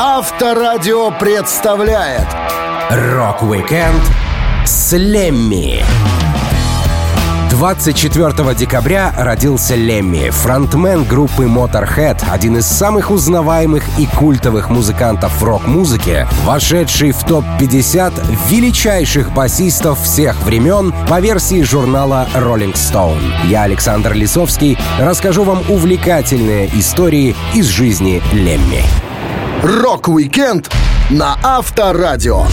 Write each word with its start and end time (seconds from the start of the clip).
Авторадио 0.00 1.10
представляет 1.10 2.28
Рок-викенд 2.88 4.00
с 4.64 4.96
Лемми. 4.96 5.82
24 7.50 8.54
декабря 8.54 9.12
родился 9.18 9.74
Лемми, 9.74 10.30
фронтмен 10.30 11.02
группы 11.02 11.46
Motorhead, 11.46 12.22
один 12.30 12.58
из 12.58 12.66
самых 12.66 13.10
узнаваемых 13.10 13.82
и 13.98 14.06
культовых 14.06 14.70
музыкантов 14.70 15.42
рок-музыки, 15.42 16.28
вошедший 16.44 17.10
в 17.10 17.24
топ-50 17.24 18.12
величайших 18.48 19.32
басистов 19.32 20.00
всех 20.00 20.40
времен 20.42 20.94
по 21.08 21.18
версии 21.18 21.62
журнала 21.62 22.28
Rolling 22.36 22.74
Stone. 22.74 23.48
Я, 23.48 23.64
Александр 23.64 24.12
Лисовский, 24.12 24.78
расскажу 25.00 25.42
вам 25.42 25.68
увлекательные 25.68 26.70
истории 26.78 27.34
из 27.52 27.66
жизни 27.66 28.22
Лемми. 28.32 28.84
Рок-викенд 29.62 30.70
на 31.10 31.36
Авторадио. 31.42 32.46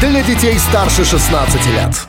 Для 0.00 0.22
детей 0.22 0.58
старше 0.58 1.04
16 1.04 1.66
лет. 1.66 2.07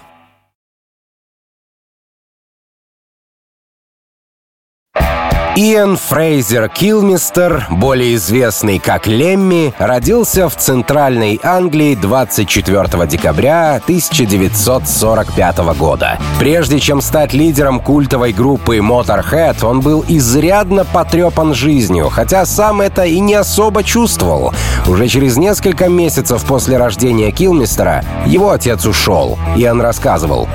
Иэн 5.62 5.98
Фрейзер 5.98 6.70
Килмистер, 6.70 7.68
более 7.70 8.16
известный 8.16 8.80
как 8.80 9.08
Лемми, 9.08 9.74
родился 9.78 10.48
в 10.48 10.56
Центральной 10.56 11.38
Англии 11.44 11.96
24 11.96 13.06
декабря 13.08 13.82
1945 13.84 15.58
года. 15.78 16.18
Прежде 16.40 16.80
чем 16.80 17.02
стать 17.02 17.34
лидером 17.34 17.82
культовой 17.82 18.32
группы 18.32 18.78
Motorhead, 18.78 19.58
он 19.66 19.82
был 19.82 20.06
изрядно 20.08 20.86
потрепан 20.86 21.54
жизнью, 21.54 22.08
хотя 22.08 22.46
сам 22.46 22.80
это 22.80 23.04
и 23.04 23.20
не 23.20 23.34
особо 23.34 23.84
чувствовал. 23.84 24.54
Уже 24.88 25.10
через 25.10 25.36
несколько 25.36 25.90
месяцев 25.90 26.42
после 26.46 26.78
рождения 26.78 27.32
Килмистера 27.32 28.06
его 28.26 28.52
отец 28.52 28.86
ушел. 28.86 29.38
Иэн 29.58 29.82
рассказывал. 29.82 30.48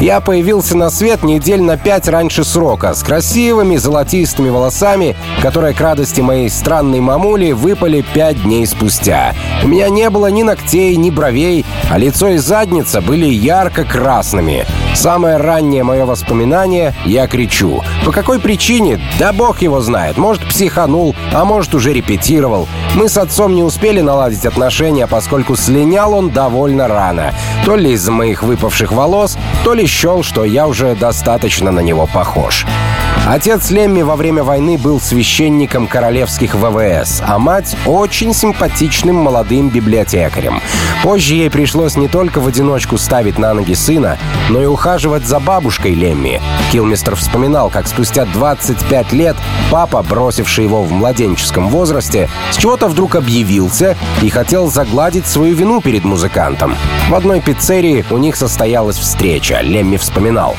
Я 0.00 0.20
появился 0.20 0.76
на 0.76 0.90
свет 0.90 1.22
недель 1.22 1.62
на 1.62 1.78
пять 1.78 2.06
раньше 2.06 2.44
срока, 2.44 2.92
с 2.92 3.02
красивыми 3.02 3.76
золотистыми 3.76 4.45
волосами, 4.50 5.16
которые 5.42 5.74
к 5.74 5.80
радости 5.80 6.20
моей 6.20 6.50
странной 6.50 7.00
мамули 7.00 7.52
выпали 7.52 8.04
пять 8.14 8.42
дней 8.42 8.66
спустя. 8.66 9.34
У 9.62 9.68
меня 9.68 9.88
не 9.88 10.10
было 10.10 10.28
ни 10.28 10.42
ногтей, 10.42 10.96
ни 10.96 11.10
бровей, 11.10 11.64
а 11.90 11.98
лицо 11.98 12.28
и 12.28 12.36
задница 12.36 13.00
были 13.00 13.26
ярко-красными. 13.26 14.66
Самое 14.94 15.36
раннее 15.36 15.82
мое 15.82 16.06
воспоминание— 16.06 16.94
я 17.04 17.26
кричу. 17.26 17.82
По 18.04 18.12
какой 18.12 18.40
причине? 18.40 18.98
Да 19.18 19.32
бог 19.32 19.60
его 19.60 19.80
знает. 19.80 20.16
Может, 20.16 20.44
психанул, 20.48 21.14
а 21.32 21.44
может, 21.44 21.74
уже 21.74 21.92
репетировал. 21.92 22.66
Мы 22.94 23.08
с 23.08 23.18
отцом 23.18 23.54
не 23.54 23.62
успели 23.62 24.00
наладить 24.00 24.46
отношения, 24.46 25.06
поскольку 25.06 25.54
слинял 25.54 26.14
он 26.14 26.30
довольно 26.30 26.88
рано. 26.88 27.34
То 27.64 27.76
ли 27.76 27.92
из-за 27.92 28.10
моих 28.10 28.42
выпавших 28.42 28.90
волос, 28.92 29.36
то 29.64 29.74
ли 29.74 29.86
счел, 29.86 30.22
что 30.22 30.44
я 30.44 30.66
уже 30.66 30.94
достаточно 30.94 31.70
на 31.70 31.80
него 31.80 32.06
похож. 32.06 32.64
Отец 33.26 33.70
Лемми 33.70 34.02
во 34.02 34.14
время 34.14 34.44
войны 34.44 34.78
был 34.78 35.00
священником 35.00 35.88
королевских 35.88 36.54
ВВС, 36.54 37.20
а 37.26 37.40
мать— 37.40 37.76
очень 37.86 38.32
симпатичным 38.32 39.16
молодым 39.16 39.68
библиотекарем. 39.68 40.60
Позже 41.02 41.34
ей 41.34 41.50
пришлось 41.50 41.96
не 41.96 42.06
только 42.06 42.40
в 42.40 42.46
одиночку 42.46 42.96
ставить 42.98 43.36
на 43.36 43.52
ноги 43.52 43.74
сына, 43.74 44.16
но 44.48 44.62
и 44.62 44.66
ухаживать 44.66 45.26
за 45.26 45.40
бабушкой 45.40 45.94
Лемми. 45.94 46.40
Килмистер 46.70 47.16
вспоминал, 47.16 47.68
как 47.68 47.88
спустя 47.88 48.26
25 48.26 49.12
лет 49.12 49.36
папа, 49.72 50.04
бросивший 50.04 50.64
его 50.64 50.84
в 50.84 50.92
младенческом 50.92 51.68
возрасте, 51.68 52.28
с 52.52 52.56
чего-то 52.56 52.86
вдруг 52.86 53.16
объявился 53.16 53.96
и 54.22 54.30
хотел 54.30 54.68
загладить 54.70 55.26
свою 55.26 55.56
вину 55.56 55.80
перед 55.80 56.04
музыкантом. 56.04 56.76
В 57.08 57.14
одной 57.14 57.40
пиццерии 57.40 58.04
у 58.10 58.18
них 58.18 58.36
состоялась 58.36 58.98
встреча, 58.98 59.60
Лемми 59.62 59.96
вспоминал. 59.96 60.56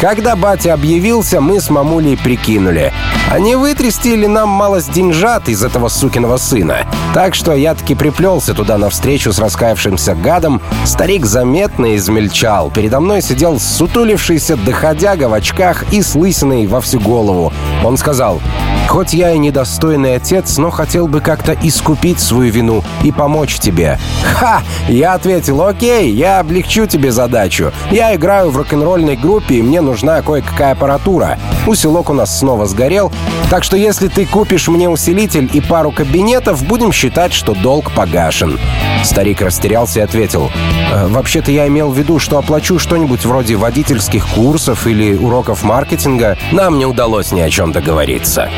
Когда 0.00 0.36
батя 0.36 0.74
объявился, 0.74 1.40
мы 1.40 1.60
с 1.60 1.70
мамулей 1.70 1.91
прикинули, 2.16 2.92
а 3.30 3.38
не 3.38 3.54
вытрясти 3.54 4.16
ли 4.16 4.26
нам 4.26 4.48
малость 4.48 4.92
деньжат 4.92 5.48
из 5.48 5.62
этого 5.62 5.88
сукиного 5.88 6.36
сына? 6.36 6.86
Так 7.14 7.34
что 7.34 7.52
я 7.52 7.74
таки 7.74 7.94
приплелся 7.94 8.54
туда 8.54 8.78
навстречу 8.78 9.32
с 9.32 9.38
раскаявшимся 9.38 10.14
гадом. 10.14 10.60
Старик 10.84 11.26
заметно 11.26 11.96
измельчал. 11.96 12.70
Передо 12.70 13.00
мной 13.00 13.22
сидел 13.22 13.60
сутулившийся 13.60 14.56
доходяга 14.56 15.28
в 15.28 15.34
очках 15.34 15.84
и 15.92 16.02
с 16.02 16.14
лысиной 16.14 16.66
во 16.66 16.80
всю 16.80 17.00
голову. 17.00 17.52
Он 17.84 17.96
сказал, 17.96 18.40
«Хоть 18.88 19.14
я 19.14 19.32
и 19.32 19.38
недостойный 19.38 20.16
отец, 20.16 20.58
но 20.58 20.70
хотел 20.70 21.06
бы 21.08 21.20
как-то 21.20 21.56
искупить 21.62 22.20
свою 22.20 22.52
вину 22.52 22.84
и 23.02 23.12
помочь 23.12 23.58
тебе». 23.58 23.98
«Ха!» 24.34 24.62
Я 24.88 25.14
ответил, 25.14 25.62
«Окей, 25.62 26.10
я 26.12 26.40
облегчу 26.40 26.86
тебе 26.86 27.12
задачу. 27.12 27.72
Я 27.90 28.14
играю 28.14 28.50
в 28.50 28.56
рок-н-ролльной 28.56 29.16
группе, 29.16 29.56
и 29.56 29.62
мне 29.62 29.80
нужна 29.80 30.20
кое-какая 30.22 30.72
аппаратура. 30.72 31.38
Усилок 31.66 32.10
у 32.10 32.12
нас 32.12 32.36
снова 32.36 32.66
сгорел, 32.66 33.12
так 33.48 33.62
что 33.62 33.76
если 33.76 34.08
ты 34.08 34.26
купишь 34.26 34.66
мне 34.68 34.88
усилитель 34.88 35.48
и 35.52 35.60
пару 35.60 35.92
кабинетов, 35.92 36.64
будем 36.64 36.92
считать, 36.92 37.32
что 37.32 37.54
долг 37.54 37.92
погашен». 37.92 38.58
Старик 39.04 39.40
растерялся 39.40 40.00
и 40.00 40.02
ответил, 40.02 40.50
«Э, 40.92 41.06
«Вообще-то 41.08 41.50
я 41.52 41.68
имел 41.68 41.90
в 41.90 41.98
виду, 41.98 42.18
что 42.18 42.38
оплачу 42.38 42.78
что-нибудь 42.78 43.24
вроде 43.24 43.56
водительских 43.56 44.26
курсов 44.28 44.86
или 44.86 45.14
уроков 45.14 45.62
маркетинга. 45.62 46.36
Нам 46.50 46.78
не 46.78 46.86
удалось 46.86 47.30
ни 47.32 47.40
о 47.40 47.50
чем 47.50 47.72
договориться». 47.72 48.48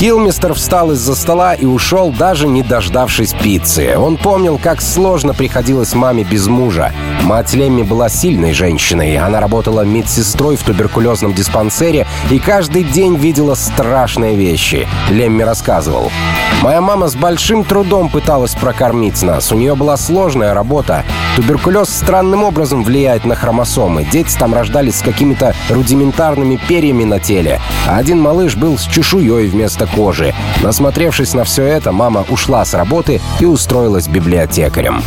Килмистер 0.00 0.54
встал 0.54 0.90
из-за 0.92 1.14
стола 1.14 1.54
и 1.54 1.66
ушел, 1.66 2.10
даже 2.10 2.48
не 2.48 2.62
дождавшись 2.62 3.32
пиццы. 3.32 3.94
Он 3.96 4.16
помнил, 4.16 4.58
как 4.62 4.82
сложно 4.82 5.34
приходилось 5.34 5.94
маме 5.94 6.24
без 6.24 6.46
мужа. 6.48 6.92
Мать 7.22 7.54
Лемми 7.54 7.82
была 7.82 8.08
сильной 8.08 8.52
женщиной. 8.52 9.16
Она 9.16 9.40
работала 9.40 9.82
медсестрой 9.82 10.56
в 10.56 10.62
туберкулезном 10.64 11.32
диспансере 11.32 12.06
и 12.30 12.38
каждый 12.38 12.53
день 12.62 13.16
видела 13.16 13.54
страшные 13.54 14.36
вещи. 14.36 14.86
Лемми 15.10 15.42
рассказывал. 15.42 16.12
«Моя 16.62 16.80
мама 16.80 17.08
с 17.08 17.16
большим 17.16 17.64
трудом 17.64 18.08
пыталась 18.08 18.54
прокормить 18.54 19.22
нас. 19.22 19.50
У 19.50 19.56
нее 19.56 19.74
была 19.74 19.96
сложная 19.96 20.54
работа. 20.54 21.04
Туберкулез 21.34 21.88
странным 21.88 22.44
образом 22.44 22.84
влияет 22.84 23.24
на 23.24 23.34
хромосомы. 23.34 24.04
Дети 24.04 24.36
там 24.38 24.54
рождались 24.54 25.00
с 25.00 25.02
какими-то 25.02 25.54
рудиментарными 25.68 26.56
перьями 26.68 27.02
на 27.02 27.18
теле. 27.18 27.60
А 27.88 27.96
один 27.96 28.20
малыш 28.20 28.54
был 28.54 28.78
с 28.78 28.82
чешуей 28.84 29.48
вместо 29.48 29.86
кожи. 29.86 30.32
Насмотревшись 30.62 31.34
на 31.34 31.42
все 31.42 31.64
это, 31.64 31.90
мама 31.90 32.24
ушла 32.30 32.64
с 32.64 32.72
работы 32.72 33.20
и 33.40 33.44
устроилась 33.44 34.06
библиотекарем. 34.06 35.02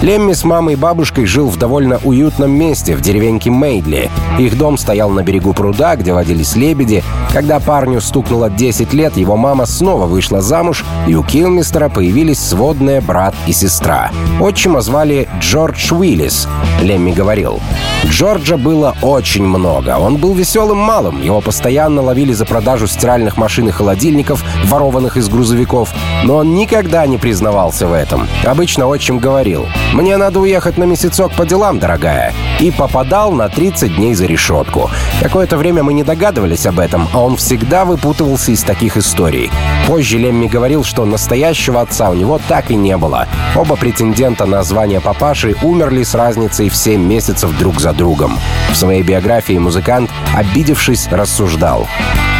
Лемми 0.00 0.32
с 0.32 0.44
мамой 0.44 0.74
и 0.74 0.76
бабушкой 0.76 1.26
жил 1.26 1.48
в 1.48 1.56
довольно 1.56 1.98
уютном 2.04 2.52
месте, 2.52 2.94
в 2.94 3.00
деревеньке 3.00 3.50
Мейдли. 3.50 4.08
Их 4.38 4.56
дом 4.56 4.78
стоял 4.78 5.10
на 5.10 5.24
берегу 5.24 5.52
пруда, 5.54 5.96
где 5.96 6.12
водились 6.12 6.54
лебеди. 6.54 7.02
Когда 7.32 7.58
парню 7.58 8.00
стукнуло 8.00 8.48
10 8.48 8.92
лет, 8.92 9.16
его 9.16 9.36
мама 9.36 9.66
снова 9.66 10.06
вышла 10.06 10.40
замуж, 10.40 10.84
и 11.08 11.16
у 11.16 11.24
Килмистера 11.24 11.88
появились 11.88 12.38
сводные 12.38 13.00
брат 13.00 13.34
и 13.48 13.52
сестра. 13.52 14.12
Отчима 14.40 14.82
звали 14.82 15.28
Джордж 15.40 15.92
Уиллис. 15.92 16.46
Лемми 16.80 17.10
говорил. 17.10 17.58
Джорджа 18.06 18.56
было 18.56 18.94
очень 19.02 19.44
много. 19.44 19.98
Он 19.98 20.16
был 20.16 20.32
веселым 20.32 20.78
малым. 20.78 21.20
Его 21.20 21.40
постоянно 21.40 22.02
ловили 22.02 22.32
за 22.32 22.46
продажу 22.46 22.86
стиральных 22.86 23.36
машин 23.36 23.68
и 23.68 23.72
холодильников, 23.72 24.44
ворованных 24.64 25.16
из 25.16 25.28
грузовиков. 25.28 25.92
Но 26.22 26.36
он 26.36 26.54
никогда 26.54 27.04
не 27.06 27.18
признавался 27.18 27.88
в 27.88 27.92
этом. 27.92 28.28
Обычно 28.44 28.86
отчим 28.86 29.18
говорил. 29.18 29.66
«Мне 29.92 30.16
надо 30.16 30.40
уехать 30.40 30.76
на 30.76 30.84
месяцок 30.84 31.32
по 31.32 31.46
делам, 31.46 31.78
дорогая». 31.78 32.32
И 32.60 32.70
попадал 32.70 33.32
на 33.32 33.48
30 33.48 33.96
дней 33.96 34.14
за 34.14 34.26
решетку. 34.26 34.90
Какое-то 35.22 35.56
время 35.56 35.82
мы 35.82 35.92
не 35.92 36.04
догадывались 36.04 36.66
об 36.66 36.78
этом, 36.78 37.08
а 37.12 37.20
он 37.20 37.36
всегда 37.36 37.84
выпутывался 37.84 38.52
из 38.52 38.62
таких 38.62 38.96
историй. 38.96 39.50
Позже 39.86 40.18
Лемми 40.18 40.46
говорил, 40.46 40.84
что 40.84 41.04
настоящего 41.04 41.80
отца 41.80 42.10
у 42.10 42.14
него 42.14 42.40
так 42.48 42.70
и 42.70 42.76
не 42.76 42.96
было. 42.96 43.26
Оба 43.54 43.76
претендента 43.76 44.44
на 44.46 44.62
звание 44.62 45.00
папаши 45.00 45.54
умерли 45.62 46.02
с 46.02 46.14
разницей 46.14 46.68
в 46.68 46.76
7 46.76 47.00
месяцев 47.00 47.56
друг 47.58 47.80
за 47.80 47.92
другом. 47.92 48.38
В 48.70 48.76
своей 48.76 49.02
биографии 49.02 49.58
музыкант, 49.58 50.10
обидевшись, 50.36 51.08
рассуждал. 51.10 51.86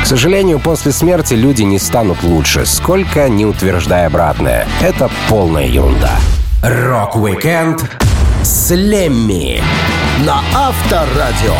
К 0.02 0.06
сожалению, 0.06 0.58
после 0.58 0.92
смерти 0.92 1.34
люди 1.34 1.62
не 1.62 1.78
станут 1.78 2.22
лучше, 2.22 2.66
сколько 2.66 3.28
ни 3.28 3.44
утверждай 3.46 4.06
обратное. 4.06 4.66
Это 4.80 5.10
полная 5.28 5.66
ерунда. 5.66 6.12
Рок-викенд 6.60 7.84
с 8.42 8.74
Лемми. 8.74 9.62
На 10.26 10.40
Авторадио. 10.52 11.54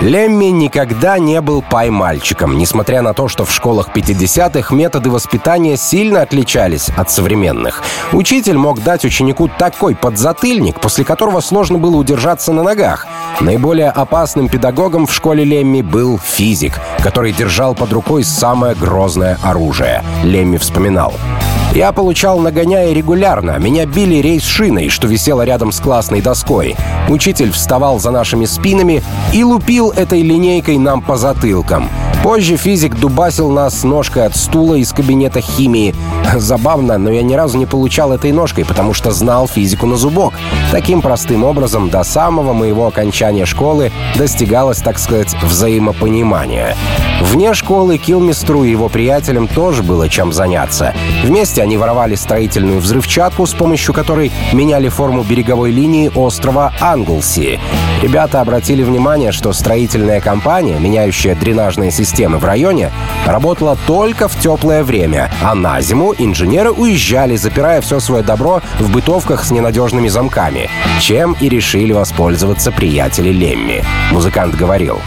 Лемми 0.00 0.44
никогда 0.44 1.18
не 1.18 1.40
был 1.40 1.60
пай-мальчиком, 1.60 2.56
несмотря 2.56 3.02
на 3.02 3.14
то, 3.14 3.26
что 3.26 3.44
в 3.44 3.50
школах 3.50 3.88
50-х 3.92 4.72
методы 4.76 5.10
воспитания 5.10 5.76
сильно 5.76 6.22
отличались 6.22 6.88
от 6.96 7.10
современных. 7.10 7.82
Учитель 8.12 8.56
мог 8.56 8.80
дать 8.80 9.04
ученику 9.04 9.48
такой 9.48 9.96
подзатыльник, 9.96 10.80
после 10.80 11.04
которого 11.04 11.40
сложно 11.40 11.78
было 11.78 11.96
удержаться 11.96 12.52
на 12.52 12.62
ногах. 12.62 13.08
Наиболее 13.40 13.90
опасным 13.90 14.48
педагогом 14.48 15.08
в 15.08 15.12
школе 15.12 15.42
Лемми 15.42 15.82
был 15.82 16.16
физик, 16.16 16.74
который 17.02 17.32
держал 17.32 17.74
под 17.74 17.92
рукой 17.92 18.22
самое 18.22 18.76
грозное 18.76 19.36
оружие. 19.42 20.04
Лемми 20.22 20.58
вспоминал. 20.58 21.12
Я 21.74 21.92
получал 21.92 22.40
нагоняя 22.40 22.92
регулярно. 22.92 23.56
Меня 23.58 23.86
били 23.86 24.16
рейс 24.16 24.42
шиной, 24.42 24.88
что 24.88 25.06
висела 25.06 25.42
рядом 25.42 25.70
с 25.70 25.78
классной 25.78 26.20
доской. 26.20 26.74
Учитель 27.08 27.52
вставал 27.52 28.00
за 28.00 28.10
нашими 28.10 28.44
спинами 28.44 29.04
и 29.32 29.44
лупил 29.44 29.90
этой 29.90 30.20
линейкой 30.20 30.78
нам 30.78 31.00
по 31.00 31.16
затылкам. 31.16 31.88
Позже 32.22 32.58
физик 32.58 32.96
дубасил 32.96 33.50
нас 33.50 33.82
ножкой 33.82 34.26
от 34.26 34.36
стула 34.36 34.74
из 34.74 34.92
кабинета 34.92 35.40
химии. 35.40 35.94
Забавно, 36.36 36.98
но 36.98 37.10
я 37.10 37.22
ни 37.22 37.32
разу 37.32 37.56
не 37.56 37.64
получал 37.64 38.12
этой 38.12 38.30
ножкой, 38.30 38.66
потому 38.66 38.92
что 38.92 39.10
знал 39.10 39.48
физику 39.48 39.86
на 39.86 39.96
зубок. 39.96 40.34
Таким 40.70 41.00
простым 41.00 41.44
образом 41.44 41.88
до 41.88 42.04
самого 42.04 42.52
моего 42.52 42.86
окончания 42.86 43.46
школы 43.46 43.90
достигалось, 44.16 44.78
так 44.78 44.98
сказать, 44.98 45.34
взаимопонимание. 45.42 46.76
Вне 47.22 47.54
школы 47.54 47.96
Килмистру 47.96 48.64
и 48.64 48.70
его 48.70 48.88
приятелям 48.88 49.48
тоже 49.48 49.82
было 49.82 50.08
чем 50.08 50.32
заняться. 50.32 50.94
Вместе 51.24 51.62
они 51.62 51.78
воровали 51.78 52.16
строительную 52.16 52.80
взрывчатку, 52.80 53.46
с 53.46 53.54
помощью 53.54 53.94
которой 53.94 54.30
меняли 54.52 54.88
форму 54.88 55.22
береговой 55.22 55.70
линии 55.70 56.10
острова 56.14 56.72
Англси. 56.80 57.58
Ребята 58.02 58.40
обратили 58.40 58.82
внимание, 58.82 59.32
что 59.32 59.52
строительная 59.52 60.20
компания, 60.20 60.78
меняющая 60.78 61.34
дренажные 61.34 61.90
системы 61.90 62.09
в 62.38 62.44
районе, 62.44 62.90
работала 63.26 63.76
только 63.86 64.28
в 64.28 64.38
теплое 64.38 64.82
время, 64.82 65.30
а 65.42 65.54
на 65.54 65.80
зиму 65.80 66.14
инженеры 66.16 66.70
уезжали, 66.70 67.36
запирая 67.36 67.80
все 67.80 68.00
свое 68.00 68.22
добро 68.22 68.62
в 68.78 68.90
бытовках 68.90 69.44
с 69.44 69.50
ненадежными 69.50 70.08
замками, 70.08 70.68
чем 71.00 71.36
и 71.40 71.48
решили 71.48 71.92
воспользоваться 71.92 72.72
приятели 72.72 73.30
Лемми. 73.30 73.84
Музыкант 74.10 74.54
говорил. 74.54 75.00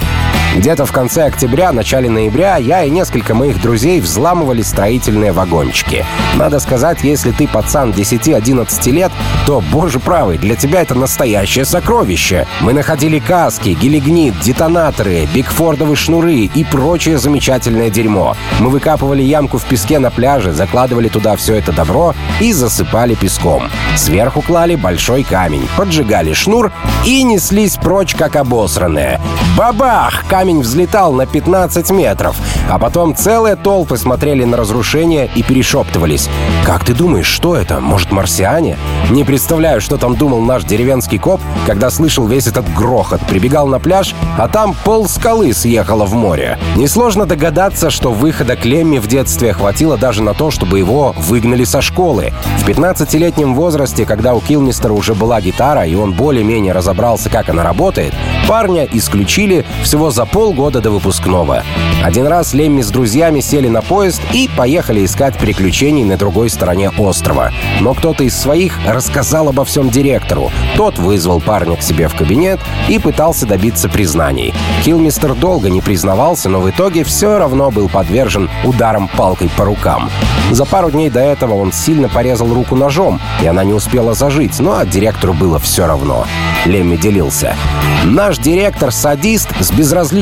Где-то 0.56 0.86
в 0.86 0.92
конце 0.92 1.26
октября, 1.26 1.72
начале 1.72 2.12
ноября 2.12 2.58
я 2.58 2.84
и 2.84 2.90
несколько 2.92 3.34
моих 3.34 3.60
друзей 3.60 4.00
взламывали 4.00 4.62
строительные 4.62 5.32
вагончики. 5.32 6.06
Надо 6.36 6.60
сказать, 6.60 7.00
если 7.04 7.32
ты 7.32 7.48
пацан 7.48 7.90
10-11 7.90 8.92
лет, 8.92 9.12
то, 9.48 9.64
боже 9.72 10.00
правый, 10.00 10.38
для 10.38 10.56
тебя 10.56 10.84
это 10.84 10.94
настоящее 10.94 11.66
сокровище. 11.66 12.46
Мы 12.62 12.74
находили 12.74 13.18
каски, 13.18 13.70
гелигнит, 13.70 14.40
детонаторы, 14.42 15.28
бигфордовые 15.34 15.96
шнуры 15.96 16.42
и 16.42 16.64
прочее 16.64 17.18
замечательное 17.18 17.90
дерьмо. 17.90 18.36
Мы 18.60 18.70
выкапывали 18.70 19.24
ямку 19.24 19.58
в 19.58 19.66
песке 19.66 19.98
на 19.98 20.12
пляже, 20.12 20.54
закладывали 20.54 21.08
туда 21.08 21.36
все 21.36 21.56
это 21.56 21.72
добро 21.72 22.14
и 22.40 22.54
засыпали 22.54 23.16
песком. 23.16 23.70
Сверху 23.98 24.44
клали 24.44 24.76
большой 24.76 25.24
камень, 25.24 25.68
поджигали 25.76 26.34
шнур 26.34 26.72
и 27.06 27.24
неслись 27.24 27.76
прочь, 27.78 28.14
как 28.14 28.36
обосранные. 28.36 29.20
Бабах! 29.58 30.26
Камень 30.28 30.43
взлетал 30.52 31.14
на 31.14 31.26
15 31.26 31.92
метров, 31.92 32.36
а 32.70 32.78
потом 32.80 33.16
целые 33.16 33.56
толпы 33.56 33.98
смотрели 33.98 34.44
на 34.44 34.58
разрушение 34.58 35.30
и 35.36 35.44
перешептывались. 35.44 36.30
«Как 36.66 36.84
ты 36.84 36.94
думаешь, 36.94 37.28
что 37.28 37.56
это? 37.56 37.80
Может, 37.80 38.12
марсиане?» 38.12 38.78
Не 39.10 39.24
представляю, 39.24 39.80
что 39.82 39.98
там 39.98 40.16
думал 40.16 40.42
наш 40.42 40.64
деревенский 40.64 41.20
коп, 41.20 41.40
когда 41.66 41.90
слышал 41.90 42.26
весь 42.28 42.48
этот 42.48 42.72
грохот. 42.74 43.22
Прибегал 43.22 43.68
на 43.68 43.80
пляж, 43.80 44.16
а 44.38 44.48
там 44.48 44.76
пол 44.84 45.08
скалы 45.08 45.54
съехало 45.54 46.06
в 46.06 46.14
море. 46.14 46.58
Несложно 46.76 47.26
догадаться, 47.26 47.90
что 47.90 48.12
выхода 48.12 48.56
Клемми 48.56 48.98
в 48.98 49.08
детстве 49.08 49.54
хватило 49.54 49.98
даже 49.98 50.24
на 50.24 50.34
то, 50.34 50.52
чтобы 50.52 50.80
его 50.80 51.14
выгнали 51.18 51.64
со 51.64 51.82
школы. 51.82 52.34
В 52.60 52.68
15-летнем 52.68 53.56
возрасте, 53.56 54.06
когда 54.06 54.34
у 54.34 54.42
Килмистера 54.42 54.94
уже 54.94 55.14
была 55.14 55.42
гитара, 55.42 55.86
и 55.86 55.96
он 55.96 56.14
более-менее 56.14 56.74
разобрался, 56.74 57.30
как 57.30 57.50
она 57.50 57.64
работает, 57.64 58.14
парня 58.48 58.88
исключили 58.92 59.66
всего 59.84 60.12
за 60.12 60.26
полгода 60.34 60.82
до 60.82 60.90
выпускного. 60.90 61.64
Один 62.04 62.26
раз 62.26 62.54
Лемми 62.54 62.82
с 62.82 62.90
друзьями 62.90 63.40
сели 63.40 63.70
на 63.70 63.82
поезд 63.82 64.20
и 64.34 64.50
поехали 64.58 65.06
искать 65.06 65.38
приключений 65.38 66.04
на 66.04 66.18
другой 66.18 66.50
стороне 66.50 66.90
острова. 66.90 67.52
Но 67.80 67.94
кто-то 67.94 68.24
из 68.24 68.36
своих 68.36 68.78
рассказал 68.86 69.50
обо 69.50 69.64
всем 69.64 69.90
директору. 69.90 70.52
Тот 70.76 70.98
вызвал 70.98 71.40
парня 71.40 71.78
к 71.78 71.84
себе 71.84 72.08
в 72.08 72.16
кабинет 72.16 72.60
и 72.90 72.98
пытался 72.98 73.46
добиться 73.46 73.90
признаний. 73.90 74.54
Килмистер 74.84 75.36
долго 75.36 75.70
не 75.70 75.82
признавался, 75.82 76.50
но 76.50 76.60
в 76.60 76.70
итоге 76.70 77.04
все 77.04 77.38
равно 77.38 77.70
был 77.70 77.88
подвержен 77.88 78.50
ударом 78.64 79.08
палкой 79.08 79.52
по 79.56 79.66
рукам. 79.66 80.10
За 80.52 80.66
пару 80.66 80.90
дней 80.90 81.12
до 81.12 81.20
этого 81.20 81.54
он 81.54 81.72
сильно 81.72 82.10
порезал 82.10 82.52
руку 82.52 82.76
ножом, 82.76 83.22
и 83.42 83.48
она 83.48 83.64
не 83.64 83.74
успела 83.74 84.16
зажить, 84.16 84.60
но 84.60 84.84
директору 84.84 85.34
было 85.34 85.60
все 85.60 85.86
равно. 85.86 86.26
Лемми 86.66 86.96
делился. 86.96 87.56
«Наш 88.04 88.38
директор— 88.38 88.92
садист 88.92 89.50
с 89.60 89.72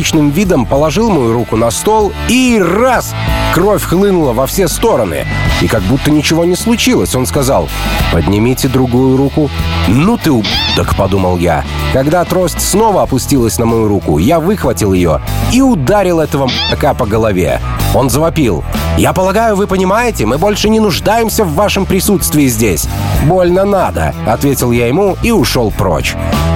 безразличным 0.02 0.32
видом 0.32 0.66
положил 0.66 1.10
мою 1.12 1.34
руку 1.34 1.56
на 1.56 1.70
стол 1.70 2.12
и 2.28 2.60
раз! 2.60 3.14
Кровь 3.54 3.84
хлынула 3.84 4.34
во 4.34 4.48
все 4.48 4.68
стороны. 4.68 5.26
И 5.62 5.68
как 5.68 5.84
будто 5.84 6.10
ничего 6.10 6.44
не 6.44 6.56
случилось, 6.56 7.16
он 7.16 7.26
сказал 7.26 7.70
«Поднимите 8.12 8.68
другую 8.68 9.18
руку». 9.18 9.50
«Ну 9.88 10.18
ты 10.18 10.32
ублюдок»,— 10.32 10.96
подумал 10.98 11.38
я. 11.38 11.64
Когда 11.94 12.24
трость 12.26 12.62
снова 12.62 13.04
опустилась 13.04 13.60
на 13.60 13.66
мою 13.66 13.88
руку, 13.88 14.18
я 14.18 14.40
выхватил 14.40 14.94
ее 14.94 15.22
и 15.52 15.62
ударил 15.62 16.20
этого 16.20 16.44
м***ка 16.44 16.94
по 16.94 17.06
голове. 17.06 17.60
Он 17.94 18.10
завопил. 18.10 18.64
«Я 18.98 19.14
полагаю, 19.14 19.56
вы 19.56 19.68
понимаете, 19.68 20.26
мы 20.26 20.38
больше 20.38 20.70
не 20.70 20.80
нуждаемся 20.80 21.44
в 21.44 21.54
вашем 21.54 21.86
присутствии 21.86 22.48
здесь». 22.48 22.88
«Больно 23.26 23.66
надо»,— 23.66 24.16
ответил 24.28 24.72
я 24.72 24.88
ему 24.88 25.16
и 25.22 25.32
ушел 25.32 25.72
прочь. 25.72 26.16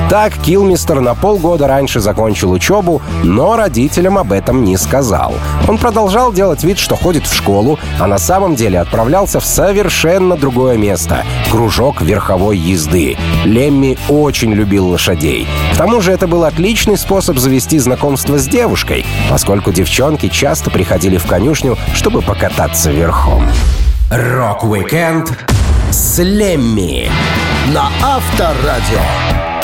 Так 0.09 0.37
Килмистер 0.37 0.99
на 0.99 1.15
полгода 1.15 1.67
раньше 1.67 1.99
закончил 1.99 2.51
учебу, 2.51 3.01
но 3.23 3.55
родителям 3.55 4.19
об 4.19 4.31
этом 4.31 4.63
не 4.63 4.77
сказал. 4.77 5.33
Он 5.67 5.79
продолжал 5.79 6.31
делать 6.31 6.63
вид, 6.63 6.77
что 6.77 6.95
ходит 6.95 7.25
в 7.25 7.33
школу, 7.33 7.79
а 7.99 8.05
на 8.05 8.19
самом 8.19 8.55
деле 8.55 8.79
отправлялся 8.79 9.39
в 9.39 9.45
совершенно 9.45 10.37
другое 10.37 10.77
место— 10.77 11.23
кружок 11.51 12.01
верховой 12.01 12.57
езды. 12.57 13.17
Лемми 13.45 13.97
очень 14.07 14.53
любил 14.53 14.89
лошадей. 14.89 15.47
К 15.73 15.77
тому 15.77 16.01
же 16.01 16.11
это 16.11 16.27
был 16.27 16.43
отличный 16.43 16.97
способ 16.97 17.39
завести 17.39 17.79
знакомство 17.79 18.37
с 18.37 18.47
девушкой, 18.47 19.05
поскольку 19.29 19.71
девчонки 19.71 20.27
часто 20.27 20.69
приходили 20.69 21.17
в 21.17 21.25
конюшню, 21.25 21.77
чтобы 21.95 22.21
покататься 22.21 22.91
верхом. 22.91 23.47
Рок-викенд 24.11 25.31
с 25.89 26.19
Лемми 26.19 27.09
на 27.73 27.89
Авторадио. 28.03 29.54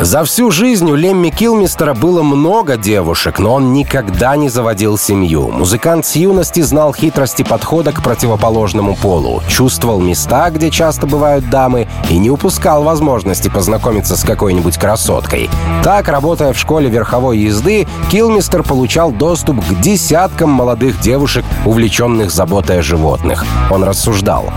За 0.00 0.24
всю 0.24 0.50
жизнь 0.50 0.90
у 0.90 0.94
Лемми 0.94 1.30
Килмистера 1.30 1.94
было 1.94 2.22
много 2.22 2.76
девушек, 2.76 3.38
но 3.38 3.54
он 3.54 3.72
никогда 3.72 4.36
не 4.36 4.50
заводил 4.50 4.98
семью. 4.98 5.48
Музыкант 5.48 6.04
с 6.04 6.16
юности 6.16 6.60
знал 6.60 6.92
хитрости 6.92 7.42
подхода 7.42 7.92
к 7.92 8.02
противоположному 8.02 8.94
полу, 8.94 9.42
чувствовал 9.48 10.02
места, 10.02 10.50
где 10.50 10.70
часто 10.70 11.06
бывают 11.06 11.48
дамы, 11.48 11.88
и 12.10 12.18
не 12.18 12.30
упускал 12.30 12.82
возможности 12.82 13.48
познакомиться 13.48 14.18
с 14.18 14.22
какой-нибудь 14.22 14.76
красоткой. 14.76 15.48
Так, 15.82 16.08
работая 16.08 16.52
в 16.52 16.58
школе 16.58 16.90
верховой 16.90 17.38
езды, 17.38 17.88
Килмистер 18.10 18.62
получал 18.62 19.12
доступ 19.12 19.64
к 19.64 19.80
десяткам 19.80 20.50
молодых 20.50 21.00
девушек, 21.00 21.44
увлеченных 21.64 22.30
заботой 22.30 22.80
о 22.80 22.82
животных. 22.82 23.46
Он 23.70 23.82
рассуждал. 23.82 24.52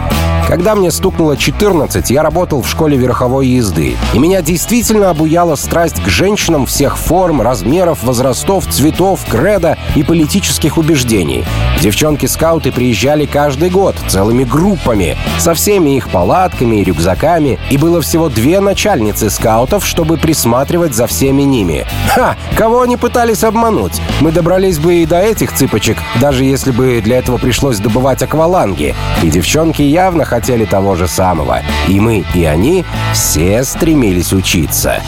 Когда 0.50 0.74
мне 0.74 0.90
стукнуло 0.90 1.38
14, 1.38 2.10
я 2.10 2.24
работал 2.24 2.64
в 2.64 2.68
школе 2.68 2.98
верховой 2.98 3.46
езды. 3.46 3.96
И 4.16 4.18
меня 4.18 4.42
действительно 4.42 5.12
обуяла 5.12 5.54
страсть 5.54 6.02
к 6.02 6.08
женщинам 6.08 6.66
всех 6.66 6.98
форм, 6.98 7.44
размеров, 7.44 8.02
возрастов, 8.02 8.66
цветов, 8.66 9.24
кредо 9.30 9.78
и 9.96 10.02
политических 10.02 10.80
убеждений. 10.80 11.46
Девчонки-скауты 11.84 12.72
приезжали 12.72 13.28
каждый 13.28 13.70
год, 13.70 13.96
целыми 14.08 14.44
группами, 14.44 15.16
со 15.38 15.54
всеми 15.54 15.96
их 15.98 16.10
палатками 16.10 16.78
и 16.78 16.84
рюкзаками, 16.84 17.60
и 17.70 17.78
было 17.78 18.02
всего 18.02 18.28
две 18.28 18.60
начальницы 18.60 19.30
скаутов, 19.30 19.86
чтобы 19.86 20.18
присматривать 20.18 20.96
за 20.96 21.06
всеми 21.06 21.44
ними. 21.44 21.86
Ха! 22.16 22.36
Кого 22.58 22.82
они 22.82 22.98
пытались 22.98 23.44
обмануть? 23.44 24.02
Мы 24.20 24.32
добрались 24.32 24.80
бы 24.80 24.96
и 24.96 25.06
до 25.06 25.20
этих 25.20 25.54
цыпочек, 25.54 26.00
даже 26.20 26.44
если 26.44 26.72
бы 26.72 27.02
для 27.04 27.20
этого 27.20 27.38
пришлось 27.38 27.78
добывать 27.78 28.24
акваланги. 28.24 28.96
И 29.22 29.30
девчонки 29.30 29.84
явно 29.84 30.26
хотели 30.26 30.39
того 30.66 30.96
же 30.96 31.08
самого. 31.08 31.62
И 31.88 32.00
мы, 32.00 32.26
и 32.34 32.46
они 32.46 32.86
все 33.14 33.64
стремились 33.64 34.34
учиться. 34.34 35.02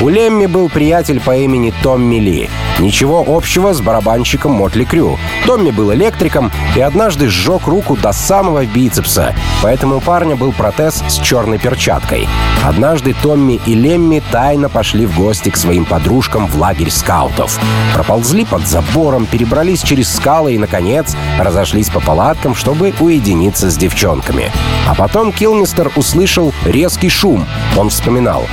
У 0.00 0.08
Лемми 0.08 0.46
был 0.46 0.68
приятель 0.68 1.20
по 1.20 1.36
имени 1.36 1.72
Томми 1.82 2.16
Ли. 2.16 2.50
Ничего 2.80 3.24
общего 3.26 3.72
с 3.72 3.80
барабанщиком 3.80 4.52
Мотли 4.52 4.84
Крю. 4.84 5.18
Томми 5.46 5.70
был 5.70 5.92
электриком 5.94 6.50
и 6.74 6.80
однажды 6.80 7.28
сжег 7.28 7.68
руку 7.68 7.96
до 7.96 8.12
самого 8.12 8.66
бицепса, 8.66 9.34
поэтому 9.62 9.96
у 9.96 10.00
парня 10.00 10.34
был 10.34 10.52
протез 10.52 11.02
с 11.08 11.20
черной 11.20 11.58
перчаткой. 11.58 12.26
Однажды 12.64 13.14
Томми 13.22 13.60
и 13.66 13.74
Лемми 13.74 14.20
тайно 14.32 14.68
пошли 14.68 15.06
в 15.06 15.16
гости 15.16 15.50
к 15.50 15.56
своим 15.56 15.84
подружкам 15.84 16.48
в 16.48 16.56
лагерь 16.56 16.90
скаутов. 16.90 17.60
Проползли 17.94 18.44
под 18.44 18.66
забором, 18.66 19.26
перебрались 19.26 19.82
через 19.82 20.12
скалы 20.12 20.54
и, 20.54 20.58
наконец, 20.58 21.16
разошлись 21.38 21.88
по 21.88 22.00
палаткам, 22.00 22.56
чтобы 22.56 22.92
уединиться 22.98 23.70
с 23.70 23.76
девчонками. 23.76 24.50
А 24.86 24.94
потом 24.94 25.32
Килмистер 25.32 25.90
услышал 25.96 26.52
резкий 26.64 27.08
шум. 27.08 27.46
Он 27.76 27.90
вспоминал. 27.90 28.44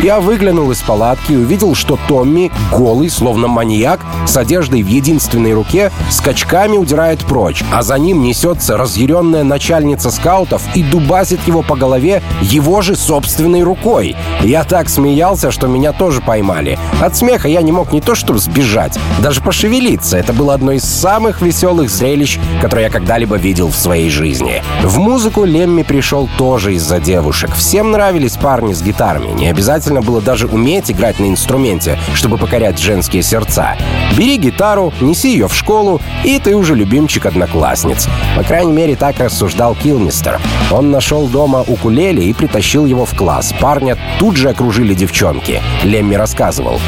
Я 0.00 0.20
выглянул 0.20 0.70
из 0.70 0.80
палатки 0.80 1.32
и 1.32 1.36
увидел, 1.36 1.74
что 1.74 1.98
Томми, 2.06 2.52
голый, 2.72 3.10
словно 3.10 3.48
маньяк, 3.48 3.98
с 4.26 4.36
одеждой 4.36 4.84
в 4.84 4.86
единственной 4.86 5.52
руке, 5.52 5.90
скачками 6.08 6.76
удирает 6.76 7.18
прочь, 7.24 7.64
а 7.72 7.82
за 7.82 7.98
ним 7.98 8.22
несется 8.22 8.76
разъяренная 8.76 9.42
начальница 9.42 10.12
скаутов 10.12 10.62
и 10.76 10.84
дубасит 10.84 11.40
его 11.48 11.62
по 11.62 11.74
голове 11.74 12.22
его 12.42 12.80
же 12.80 12.94
собственной 12.94 13.64
рукой. 13.64 14.14
Я 14.40 14.62
так 14.62 14.88
смеялся, 14.88 15.50
что 15.50 15.66
меня 15.66 15.92
тоже 15.92 16.20
поймали. 16.20 16.78
От 17.00 17.16
смеха 17.16 17.48
я 17.48 17.62
не 17.62 17.72
мог 17.72 17.92
не 17.92 18.00
то 18.00 18.14
что 18.14 18.38
сбежать, 18.38 18.96
даже 19.20 19.40
пошевелиться. 19.40 20.16
Это 20.16 20.32
было 20.32 20.54
одно 20.54 20.72
из 20.72 20.84
самых 20.84 21.42
веселых 21.42 21.90
зрелищ, 21.90 22.38
которые 22.60 22.84
я 22.84 22.90
когда-либо 22.92 23.36
видел 23.36 23.68
в 23.68 23.76
своей 23.76 24.10
жизни. 24.10 24.62
В 24.84 24.98
музыку 24.98 25.44
Лемми 25.44 25.67
пришел 25.84 26.28
тоже 26.36 26.74
из-за 26.74 27.00
девушек. 27.00 27.54
Всем 27.54 27.90
нравились 27.90 28.36
парни 28.36 28.72
с 28.72 28.82
гитарами. 28.82 29.32
Не 29.32 29.48
обязательно 29.48 30.02
было 30.02 30.20
даже 30.20 30.46
уметь 30.46 30.90
играть 30.90 31.18
на 31.18 31.26
инструменте, 31.26 31.98
чтобы 32.14 32.38
покорять 32.38 32.78
женские 32.78 33.22
сердца. 33.22 33.76
Бери 34.16 34.36
гитару, 34.36 34.92
неси 35.00 35.32
ее 35.32 35.48
в 35.48 35.54
школу, 35.54 36.00
и 36.24 36.38
ты 36.38 36.54
уже 36.54 36.74
любимчик 36.74 37.26
одноклассниц. 37.26 38.08
По 38.36 38.42
крайней 38.42 38.72
мере, 38.72 38.96
так 38.96 39.18
рассуждал 39.18 39.74
Килмистер. 39.74 40.40
Он 40.70 40.90
нашел 40.90 41.26
дома 41.26 41.64
укулеле 41.66 42.24
и 42.24 42.32
притащил 42.32 42.86
его 42.86 43.04
в 43.04 43.14
класс. 43.16 43.54
Парня 43.60 43.96
тут 44.18 44.36
же 44.36 44.50
окружили 44.50 44.94
девчонки. 44.94 45.60
Лемми 45.84 46.14
рассказывал. 46.14 46.80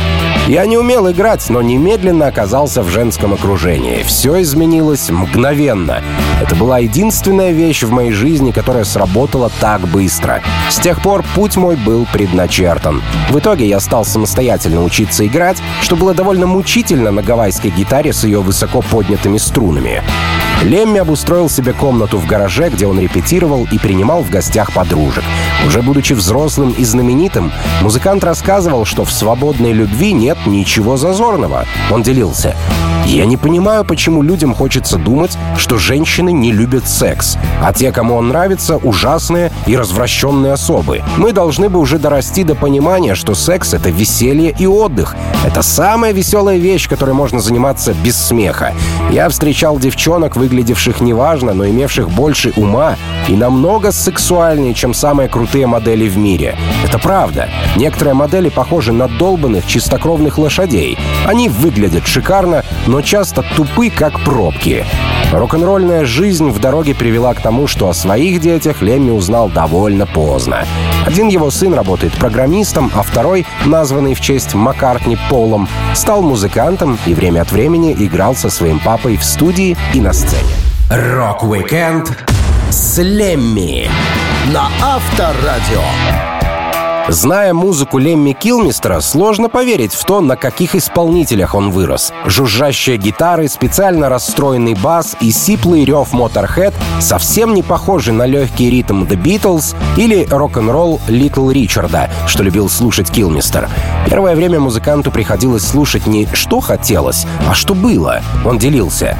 Я 0.47 0.67
не 0.67 0.77
умел 0.77 1.11
играть, 1.11 1.49
но 1.49 1.63
немедленно 1.63 2.27
оказался 2.27 2.83
в 2.83 2.89
женском 2.89 3.33
окружении. 3.35 4.03
Все 4.03 4.43
изменилось 4.43 5.11
мгновенно. 5.11 6.03
Это 6.41 6.57
была 6.57 6.79
единственная 6.79 7.53
вещь 7.53 7.83
в 7.83 7.91
моей 7.91 8.13
жизни, 8.13 8.51
которая 8.51 8.85
сработала 8.85 9.51
так 9.61 9.87
быстро. 9.87 10.43
С 10.69 10.79
тех 10.79 11.03
пор 11.03 11.25
путь 11.35 11.57
мой 11.57 11.77
был 11.77 12.07
предначертан. 12.13 13.03
В 13.31 13.39
итоге 13.39 13.69
я 13.69 13.79
стал 13.81 14.05
самостоятельно 14.05 14.83
учиться 14.83 15.27
играть, 15.27 15.59
что 15.83 15.97
было 15.97 16.15
довольно 16.15 16.47
мучительно 16.47 17.11
на 17.11 17.23
гавайской 17.23 17.71
гитаре 17.71 18.13
с 18.13 18.25
ее 18.25 18.41
высоко 18.41 18.81
поднятыми 18.81 19.39
струнами. 19.39 20.03
Лемми 20.63 20.99
обустроил 20.99 21.49
себе 21.49 21.73
комнату 21.73 22.19
в 22.19 22.27
гараже, 22.27 22.69
где 22.69 22.87
он 22.87 23.01
репетировал 23.01 23.67
и 23.73 23.79
принимал 23.79 24.23
в 24.23 24.31
гостях 24.31 24.73
подружек. 24.73 25.25
Уже 25.67 25.81
будучи 25.81 26.13
взрослым 26.13 26.71
и 26.73 26.85
знаменитым, 26.85 27.51
музыкант 27.81 28.25
рассказывал, 28.25 28.85
что 28.85 29.05
в 29.05 29.13
свободной 29.13 29.73
любви 29.73 30.13
нет 30.13 30.37
ничего 30.47 30.97
зазорного. 30.97 31.65
Он 31.91 32.03
делился. 32.03 32.55
«Я 33.07 33.25
не 33.25 33.39
понимаю, 33.39 33.85
почему 33.85 34.23
людям 34.23 34.55
хочется 34.55 34.99
думать, 34.99 35.37
что 35.57 35.79
женщины 35.79 36.33
не 36.33 36.53
любят 36.53 36.87
секс, 36.87 37.39
а 37.63 37.73
те, 37.73 37.93
кому 37.93 38.15
он 38.15 38.29
нравится, 38.29 38.77
ужасные 38.77 39.51
и 39.67 39.77
развращенные 39.77 40.53
особы. 40.53 41.03
Мы 41.17 41.33
должны 41.33 41.71
бы 41.71 41.79
уже 41.79 41.99
дорасти 41.99 42.45
до 42.45 42.55
понимания, 42.55 43.15
что 43.15 43.35
секс— 43.35 43.73
это 43.75 43.89
веселье 43.89 44.55
и 44.57 44.67
отдых. 44.67 45.17
Это 45.45 45.63
самая 45.63 46.13
веселая 46.13 46.59
вещь, 46.59 46.89
которой 46.89 47.15
можно 47.15 47.41
заниматься 47.41 47.95
без 47.95 48.17
смеха. 48.17 48.75
Я 49.11 49.29
встречал 49.31 49.79
девчонок, 49.79 50.37
выглядевших 50.51 51.01
неважно, 51.01 51.55
но 51.55 51.69
имевших 51.69 52.11
больше 52.11 52.53
ума 52.57 52.97
и 53.29 53.35
намного 53.35 53.93
сексуальнее, 53.93 54.75
чем 54.75 54.93
самые 54.95 55.29
крутые 55.29 55.69
модели 55.69 56.09
в 56.09 56.19
мире. 56.19 56.57
Это 56.85 56.99
правда. 56.99 57.49
Некоторые 57.77 58.15
модели 58.15 58.49
похожи 58.49 58.93
на 58.93 59.07
долбанных 59.07 59.65
чистокровных 59.67 60.39
лошадей. 60.39 60.99
Они 61.25 61.49
выглядят 61.49 62.07
шикарно, 62.07 62.65
но 62.89 63.01
часто 63.01 63.45
тупы, 63.55 63.91
как 63.91 64.19
пробки. 64.25 64.85
Рок-н-ролльная 65.33 66.05
жизнь 66.05 66.51
в 66.51 66.59
дороге 66.59 66.95
привела 66.95 67.35
к 67.35 67.41
тому, 67.41 67.69
что 67.69 67.89
о 67.89 67.95
своих 67.95 68.41
детях 68.41 68.83
Лемми 68.83 69.11
узнал 69.11 69.49
довольно 69.49 70.07
поздно. 70.07 70.65
Один 71.07 71.29
его 71.29 71.51
сын 71.51 71.73
работает 71.73 72.13
программистом, 72.15 72.91
а 72.95 73.03
второй, 73.03 73.47
названный 73.65 74.15
в 74.15 74.21
честь 74.21 74.55
Маккартни 74.55 75.17
Полом, 75.29 75.69
стал 75.95 76.23
музыкантом 76.23 76.99
и 77.07 77.15
время 77.15 77.43
от 77.43 77.53
времени 77.53 77.95
играл 77.97 78.35
со 78.35 78.51
своим 78.51 78.81
папой 78.81 79.17
в 79.17 79.25
студии 79.25 79.77
и 79.95 80.01
на 80.01 80.13
сцене. 80.13 80.55
Рок-викенд 80.91 82.13
с 82.71 83.01
Лемми 83.01 83.89
на 84.53 84.69
Авторадио. 84.83 86.40
Зная 87.11 87.53
музыку 87.53 87.99
Лемми 87.99 88.35
Килмистера, 88.35 89.01
сложно 89.01 89.49
поверить 89.49 89.93
в 89.93 90.05
то, 90.05 90.21
на 90.21 90.37
каких 90.37 90.77
исполнителях 90.77 91.57
он 91.57 91.73
вырос. 91.73 92.13
Жужжащие 92.25 92.99
гитары, 92.99 93.49
специально 93.49 94.09
расстроенный 94.09 94.75
бас 94.75 95.17
и 95.21 95.33
сиплый 95.33 95.85
рев 95.85 96.13
Motorhead 96.13 96.73
совсем 97.01 97.53
не 97.53 97.65
похожи 97.65 98.13
на 98.13 98.27
легкий 98.27 98.71
ритм 98.71 99.03
The 99.03 99.21
Beatles 99.21 99.75
или 99.97 100.25
рок-н-ролл 100.31 101.01
Литл 101.09 101.51
Ричарда, 101.51 102.09
что 102.29 102.45
любил 102.45 102.69
слушать 102.69 103.11
Килмистер. 103.11 103.69
Первое 104.07 104.37
время 104.37 104.61
музыканту 104.61 105.11
приходилось 105.11 105.67
слушать 105.67 106.07
не 106.07 106.29
«что 106.33 106.61
хотелось», 106.61 107.27
а 107.49 107.55
«что 107.55 107.75
было». 107.75 108.21
Он 108.45 108.57
делился. 108.57 109.19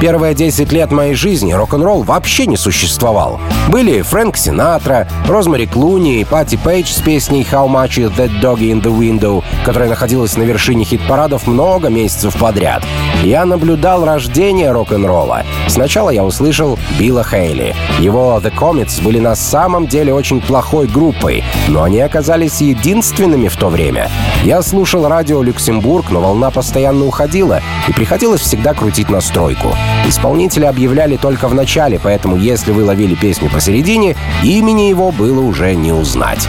Первые 0.00 0.32
10 0.32 0.70
лет 0.70 0.92
моей 0.92 1.14
жизни 1.14 1.52
рок-н-ролл 1.52 2.04
вообще 2.04 2.46
не 2.46 2.56
существовал. 2.56 3.40
Были 3.66 4.00
Фрэнк 4.02 4.36
Синатра, 4.36 5.08
Розмари 5.26 5.66
Клуни 5.66 6.20
и 6.20 6.24
Пати 6.24 6.56
Пейдж 6.56 6.92
с 6.92 7.00
песней 7.00 7.42
«How 7.42 7.68
much 7.68 7.98
is 7.98 8.14
that 8.16 8.30
doggy 8.40 8.70
in 8.70 8.80
the 8.80 8.96
window», 8.96 9.42
которая 9.64 9.88
находилась 9.88 10.36
на 10.36 10.44
вершине 10.44 10.84
хит-парадов 10.84 11.48
много 11.48 11.88
месяцев 11.88 12.36
подряд. 12.36 12.84
Я 13.24 13.44
наблюдал 13.44 14.04
рождение 14.04 14.70
рок-н-ролла. 14.70 15.42
Сначала 15.66 16.10
я 16.10 16.22
услышал 16.24 16.78
Билла 16.96 17.24
Хейли. 17.24 17.74
Его 17.98 18.40
The 18.42 18.54
Comets 18.54 19.02
были 19.02 19.18
на 19.18 19.34
самом 19.34 19.88
деле 19.88 20.14
очень 20.14 20.40
плохой 20.40 20.86
группой, 20.86 21.42
но 21.66 21.82
они 21.82 21.98
оказались 21.98 22.60
единственными 22.60 23.48
в 23.48 23.56
то 23.56 23.68
время. 23.68 24.08
Я 24.44 24.62
слушал 24.62 25.08
радио 25.08 25.42
Люксембург, 25.42 26.10
но 26.10 26.20
волна 26.20 26.52
постоянно 26.52 27.04
уходила, 27.04 27.60
и 27.88 27.92
приходилось 27.92 28.42
всегда 28.42 28.74
крутить 28.74 29.10
настройку. 29.10 29.74
Исполнители 30.06 30.64
объявляли 30.64 31.16
только 31.16 31.48
в 31.48 31.54
начале, 31.54 32.00
поэтому 32.02 32.36
если 32.36 32.72
вы 32.72 32.84
ловили 32.84 33.14
песню 33.14 33.50
посередине, 33.50 34.16
имени 34.42 34.82
его 34.82 35.10
было 35.12 35.40
уже 35.40 35.74
не 35.74 35.92
узнать. 35.92 36.48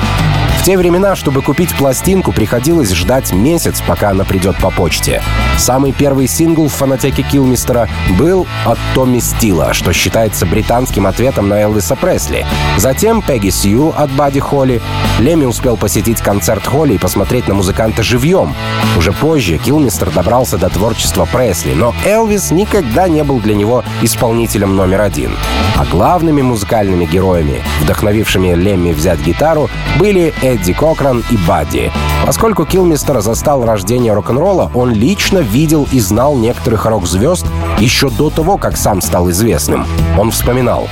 В 0.59 0.63
те 0.65 0.77
времена, 0.77 1.15
чтобы 1.15 1.41
купить 1.41 1.73
пластинку, 1.73 2.33
приходилось 2.33 2.91
ждать 2.91 3.31
месяц, 3.31 3.81
пока 3.81 4.09
она 4.09 4.25
придет 4.25 4.57
по 4.57 4.69
почте. 4.69 5.23
Самый 5.57 5.93
первый 5.93 6.27
сингл 6.27 6.67
в 6.67 6.73
фанатеке 6.73 7.23
Килмистера 7.23 7.87
был 8.17 8.45
от 8.65 8.77
Томми 8.93 9.19
Стила, 9.19 9.73
что 9.73 9.93
считается 9.93 10.45
британским 10.45 11.07
ответом 11.07 11.47
на 11.47 11.61
Элвиса 11.61 11.95
Пресли. 11.95 12.45
Затем 12.77 13.21
Пегги 13.21 13.49
Сью 13.49 13.93
от 13.97 14.11
Бадди 14.11 14.41
Холли. 14.41 14.81
Леми 15.19 15.45
успел 15.45 15.77
посетить 15.77 16.19
концерт 16.19 16.67
Холли 16.67 16.95
и 16.95 16.97
посмотреть 16.97 17.47
на 17.47 17.53
музыканта 17.53 18.03
живьем. 18.03 18.53
Уже 18.97 19.13
позже 19.13 19.57
Килмистер 19.57 20.11
добрался 20.11 20.57
до 20.57 20.69
творчества 20.69 21.25
Пресли, 21.25 21.73
но 21.73 21.95
Элвис 22.05 22.51
никогда 22.51 23.07
не 23.07 23.23
был 23.23 23.39
для 23.39 23.55
него 23.55 23.85
исполнителем 24.01 24.75
номер 24.75 25.01
один. 25.01 25.31
А 25.77 25.85
главными 25.85 26.41
музыкальными 26.41 27.05
героями, 27.05 27.63
вдохновившими 27.81 28.53
Лемми 28.55 28.91
взять 28.91 29.21
гитару, 29.21 29.69
были 29.97 30.33
Эдди 30.49 30.73
Кокран 30.73 31.23
и 31.29 31.37
Бадди. 31.47 31.91
Поскольку 32.25 32.65
Килмистер 32.65 33.21
застал 33.21 33.63
рождение 33.65 34.13
рок-н-ролла, 34.13 34.71
он 34.73 34.91
лично 34.91 35.39
видел 35.39 35.87
и 35.91 35.99
знал 35.99 36.35
некоторых 36.35 36.87
рок-звезд 36.87 37.45
еще 37.77 38.09
до 38.09 38.31
того, 38.31 38.57
как 38.57 38.75
сам 38.75 38.99
стал 39.01 39.29
известным. 39.29 39.85
Он 40.17 40.31
вспоминал. 40.31 40.87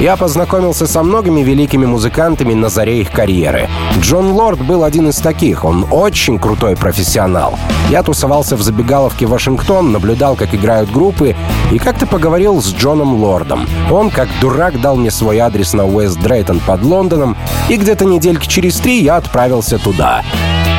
Я 0.00 0.16
познакомился 0.16 0.86
со 0.86 1.02
многими 1.02 1.40
великими 1.40 1.86
музыкантами 1.86 2.52
на 2.52 2.68
заре 2.68 3.00
их 3.00 3.10
карьеры. 3.10 3.66
Джон 3.98 4.32
Лорд 4.32 4.60
был 4.60 4.84
один 4.84 5.08
из 5.08 5.16
таких. 5.16 5.64
Он 5.64 5.86
очень 5.90 6.38
крутой 6.38 6.76
профессионал. 6.76 7.58
Я 7.88 8.02
тусовался 8.02 8.56
в 8.56 8.62
забегаловке 8.62 9.24
Вашингтон, 9.24 9.92
наблюдал, 9.92 10.36
как 10.36 10.54
играют 10.54 10.90
группы, 10.90 11.34
и 11.72 11.78
как-то 11.78 12.06
поговорил 12.06 12.60
с 12.60 12.74
Джоном 12.74 13.14
Лордом. 13.14 13.66
Он, 13.90 14.10
как 14.10 14.28
дурак, 14.42 14.78
дал 14.82 14.96
мне 14.96 15.10
свой 15.10 15.38
адрес 15.38 15.72
на 15.72 15.86
Уэст 15.86 16.20
Дрейтон 16.20 16.60
под 16.60 16.82
Лондоном, 16.82 17.34
и 17.70 17.76
где-то 17.76 18.04
недельки 18.04 18.46
через 18.46 18.76
три 18.76 19.02
я 19.02 19.16
отправился 19.16 19.78
туда. 19.78 20.22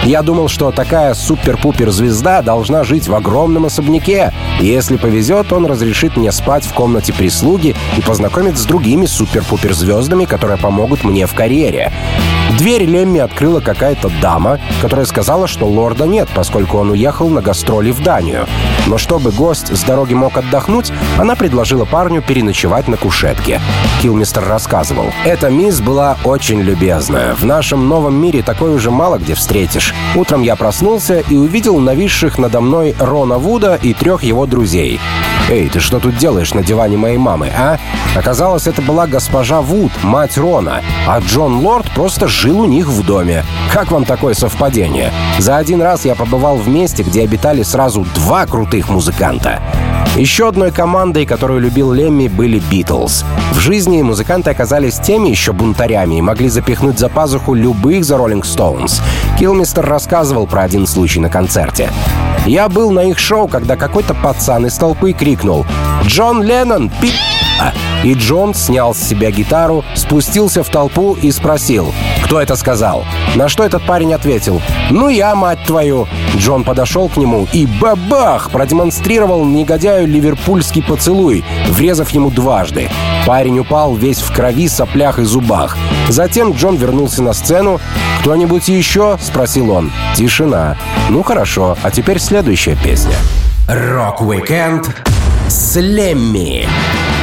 Я 0.07 0.21
думал, 0.21 0.47
что 0.47 0.71
такая 0.71 1.13
супер-пупер 1.13 1.91
звезда 1.91 2.41
должна 2.41 2.85
жить 2.85 3.09
в 3.09 3.13
огромном 3.13 3.65
особняке. 3.65 4.31
И 4.61 4.65
если 4.65 4.95
повезет, 4.95 5.51
он 5.51 5.65
разрешит 5.65 6.15
мне 6.15 6.31
спать 6.31 6.63
в 6.63 6.73
комнате 6.73 7.11
прислуги 7.11 7.75
и 7.97 8.01
познакомит 8.01 8.57
с 8.57 8.63
другими 8.63 9.05
супер-пупер 9.05 9.73
звездами, 9.73 10.23
которые 10.23 10.57
помогут 10.57 11.03
мне 11.03 11.27
в 11.27 11.33
карьере. 11.33 11.91
Дверь 12.57 12.85
Лемми 12.85 13.19
открыла 13.19 13.59
какая-то 13.59 14.09
дама, 14.21 14.59
которая 14.81 15.05
сказала, 15.05 15.45
что 15.45 15.67
лорда 15.67 16.05
нет, 16.05 16.29
поскольку 16.33 16.77
он 16.77 16.91
уехал 16.91 17.27
на 17.27 17.41
гастроли 17.41 17.91
в 17.91 18.01
Данию. 18.01 18.47
Но 18.87 18.97
чтобы 18.97 19.31
гость 19.31 19.75
с 19.75 19.83
дороги 19.83 20.13
мог 20.13 20.37
отдохнуть, 20.37 20.93
она 21.17 21.35
предложила 21.35 21.83
парню 21.83 22.21
переночевать 22.21 22.87
на 22.87 22.95
кушетке. 22.95 23.59
Килмистер 24.01 24.47
рассказывал. 24.47 25.07
«Эта 25.25 25.49
мисс 25.49 25.81
была 25.81 26.17
очень 26.23 26.61
любезная. 26.61 27.35
В 27.35 27.43
нашем 27.43 27.89
новом 27.89 28.15
мире 28.15 28.41
такой 28.41 28.73
уже 28.73 28.89
мало 28.89 29.17
где 29.17 29.35
встретишь. 29.35 29.93
Утром 30.15 30.41
я 30.41 30.55
проснулся 30.55 31.19
и 31.19 31.35
увидел 31.35 31.79
нависших 31.79 32.37
надо 32.37 32.61
мной 32.61 32.95
Рона 32.99 33.37
Вуда 33.37 33.75
и 33.81 33.93
трех 33.93 34.23
его 34.23 34.45
друзей. 34.45 34.99
«Эй, 35.49 35.69
ты 35.69 35.79
что 35.79 35.99
тут 35.99 36.17
делаешь 36.17 36.53
на 36.53 36.63
диване 36.63 36.97
моей 36.97 37.17
мамы, 37.17 37.49
а?» 37.57 37.77
Оказалось, 38.15 38.67
это 38.67 38.81
была 38.81 39.07
госпожа 39.07 39.61
Вуд, 39.61 39.91
мать 40.03 40.37
Рона, 40.37 40.81
а 41.07 41.19
Джон 41.19 41.57
Лорд 41.57 41.89
просто 41.91 42.27
жил 42.27 42.61
у 42.61 42.65
них 42.65 42.87
в 42.87 43.05
доме. 43.05 43.45
Как 43.71 43.91
вам 43.91 44.05
такое 44.05 44.33
совпадение? 44.33 45.11
За 45.37 45.57
один 45.57 45.81
раз 45.81 46.03
я 46.03 46.15
побывал 46.15 46.57
в 46.57 46.67
месте, 46.67 47.03
где 47.03 47.21
обитали 47.21 47.63
сразу 47.63 48.05
два 48.15 48.45
крутых 48.45 48.89
музыканта. 48.89 49.61
Еще 50.15 50.47
одной 50.47 50.71
командой, 50.71 51.27
которую 51.27 51.59
любил 51.59 51.91
Лемми, 51.91 52.27
были 52.27 52.57
Битлз. 52.71 53.23
В 53.51 53.59
жизни 53.59 54.01
музыканты 54.01 54.49
оказались 54.49 54.97
теми 54.97 55.29
еще 55.29 55.53
бунтарями 55.53 56.15
и 56.15 56.21
могли 56.21 56.49
запихнуть 56.49 56.97
за 56.97 57.07
пазуху 57.07 57.53
любых 57.53 58.03
за 58.03 58.17
Роллинг 58.17 58.43
Стоунс. 58.43 58.99
Килмистер 59.37 59.85
рассказывал 59.87 60.47
про 60.47 60.63
один 60.63 60.85
случай 60.85 61.19
на 61.19 61.29
концерте. 61.29 61.89
Я 62.45 62.69
был 62.69 62.91
на 62.91 63.01
их 63.01 63.19
шоу, 63.19 63.47
когда 63.47 63.75
какой-то 63.75 64.13
пацан 64.13 64.65
из 64.65 64.75
толпы 64.75 65.13
крикнул 65.13 65.65
«Джон 66.03 66.43
Леннон, 66.43 66.89
пи***!» 67.01 67.36
И 68.03 68.13
Джон 68.13 68.53
снял 68.53 68.93
с 68.93 68.99
себя 68.99 69.31
гитару, 69.31 69.83
спустился 69.95 70.63
в 70.63 70.69
толпу 70.69 71.17
и 71.21 71.31
спросил, 71.31 71.93
кто 72.23 72.39
это 72.39 72.55
сказал. 72.55 73.05
На 73.35 73.49
что 73.49 73.63
этот 73.63 73.85
парень 73.85 74.13
ответил, 74.13 74.61
«Ну 74.89 75.09
я, 75.09 75.35
мать 75.35 75.59
твою!» 75.65 76.07
Джон 76.35 76.63
подошел 76.63 77.09
к 77.09 77.17
нему 77.17 77.47
и 77.53 77.65
бабах 77.65 78.51
продемонстрировал 78.51 79.43
негодяю 79.45 80.07
ливерпульский 80.07 80.83
поцелуй, 80.83 81.43
врезав 81.69 82.09
ему 82.11 82.29
дважды. 82.29 82.89
Парень 83.25 83.59
упал 83.59 83.95
весь 83.95 84.19
в 84.19 84.33
крови, 84.33 84.67
соплях 84.69 85.19
и 85.19 85.23
зубах. 85.23 85.77
Затем 86.09 86.53
Джон 86.53 86.75
вернулся 86.75 87.21
на 87.23 87.33
сцену. 87.33 87.79
«Кто-нибудь 88.21 88.67
еще?»— 88.67 89.17
спросил 89.21 89.71
он. 89.71 89.91
Тишина. 90.15 90.77
«Ну 91.09 91.23
хорошо, 91.23 91.77
а 91.81 91.91
теперь 91.91 92.19
следующая 92.19 92.77
песня». 92.83 93.15
«Рок-викенд» 93.67 94.95
с 95.49 95.79
Лемми 95.79 96.67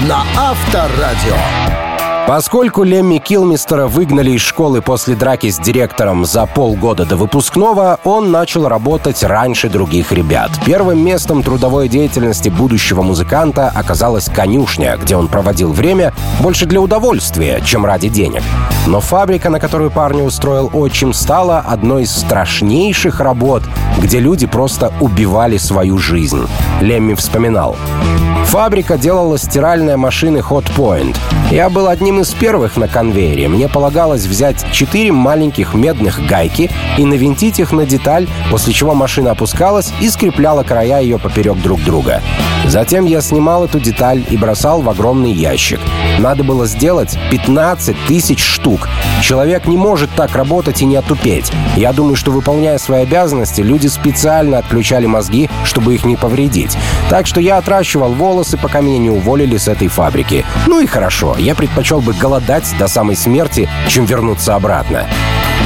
на 0.07 0.23
Авторадио. 0.37 1.84
Поскольку 2.27 2.85
Лемми 2.85 3.19
Килмистера 3.19 3.87
выгнали 3.87 4.31
из 4.31 4.41
школы 4.41 4.81
после 4.81 5.15
драки 5.15 5.51
с 5.51 5.59
директором 5.59 6.25
за 6.25 6.47
полгода 6.47 7.05
до 7.05 7.17
выпускного, 7.17 8.01
он 8.03 8.31
начал 8.31 8.67
работать 8.67 9.23
раньше 9.23 9.69
других 9.69 10.11
ребят. 10.11 10.51
Первым 10.65 11.05
местом 11.05 11.43
трудовой 11.43 11.87
деятельности 11.87 12.49
будущего 12.49 13.03
музыканта 13.03 13.71
оказалась 13.75 14.31
конюшня, 14.31 14.97
где 14.97 15.17
он 15.17 15.29
проводил 15.29 15.73
время 15.73 16.15
больше 16.41 16.65
для 16.65 16.81
удовольствия, 16.81 17.61
чем 17.63 17.85
ради 17.85 18.09
денег. 18.09 18.43
Но 18.87 19.01
фабрика, 19.01 19.51
на 19.51 19.61
которую 19.61 19.91
парня 19.91 20.23
устроил 20.25 20.71
отчим, 20.73 21.13
стала 21.13 21.59
одной 21.59 22.05
из 22.05 22.17
страшнейших 22.17 23.21
работ, 23.21 23.65
где 23.99 24.19
люди 24.19 24.47
просто 24.47 24.95
убивали 24.99 25.59
свою 25.59 25.99
жизнь. 25.99 26.47
Лемми 26.81 27.13
вспоминал. 27.13 27.77
Фабрика 28.47 28.97
делала 28.97 29.37
стиральные 29.37 29.97
машины 29.97 30.39
Hot 30.39 30.67
Point. 30.77 31.17
Я 31.51 31.69
был 31.71 31.89
одним 31.89 32.14
из 32.21 32.33
первых 32.33 32.77
на 32.77 32.89
конвейере. 32.89 33.49
Мне 33.49 33.69
полагалось 33.69 34.27
взять 34.27 34.65
четыре 34.73 35.13
маленьких 35.13 35.75
медных 35.75 36.27
гайки 36.27 36.71
и 36.99 37.05
навинтить 37.05 37.59
их 37.59 37.73
на 37.73 37.87
деталь, 37.87 38.29
после 38.51 38.73
чего 38.73 38.95
машина 38.95 39.33
опускалась 39.33 39.93
и 40.01 40.09
скрепляла 40.09 40.63
края 40.63 41.01
ее 41.01 41.19
поперек 41.19 41.57
друг 41.59 41.83
друга. 41.83 42.23
Затем 42.67 43.05
я 43.05 43.21
снимал 43.21 43.65
эту 43.65 43.79
деталь 43.79 44.25
и 44.31 44.37
бросал 44.37 44.81
в 44.81 44.89
огромный 44.89 45.33
ящик. 45.33 45.81
Надо 46.19 46.45
было 46.45 46.67
сделать 46.67 47.19
15 47.31 47.97
тысяч 48.07 48.43
штук. 48.43 48.89
Человек 49.21 49.67
не 49.67 49.77
может 49.77 50.11
так 50.11 50.35
работать 50.35 50.81
и 50.83 50.87
не 50.87 50.97
отупеть. 50.97 51.53
Я 51.77 51.93
думаю, 51.93 52.17
что 52.17 52.31
выполняя 52.31 52.79
свои 52.79 53.03
обязанности, 53.03 53.61
люди 53.61 53.87
специально 53.89 54.59
отключали 54.59 55.07
мозги, 55.07 55.51
чтобы 55.65 55.95
их 55.95 56.05
не 56.05 56.17
повредить. 56.17 56.77
Так 57.11 57.27
что 57.27 57.41
я 57.41 57.59
отращивал 57.59 58.13
волосы, 58.13 58.57
пока 58.57 58.81
меня 58.81 58.99
не 58.99 59.11
уволили 59.11 59.57
с 59.57 59.69
этой 59.69 59.89
фабрики. 59.89 60.45
Ну 60.67 60.81
и 60.81 60.87
хорошо, 60.87 61.37
я 61.39 61.55
предпочел 61.55 62.01
бы 62.05 62.13
голодать 62.13 62.73
до 62.79 62.87
самой 62.87 63.17
смерти, 63.17 63.69
чем 63.89 64.05
вернуться 64.05 64.55
обратно. 64.55 65.09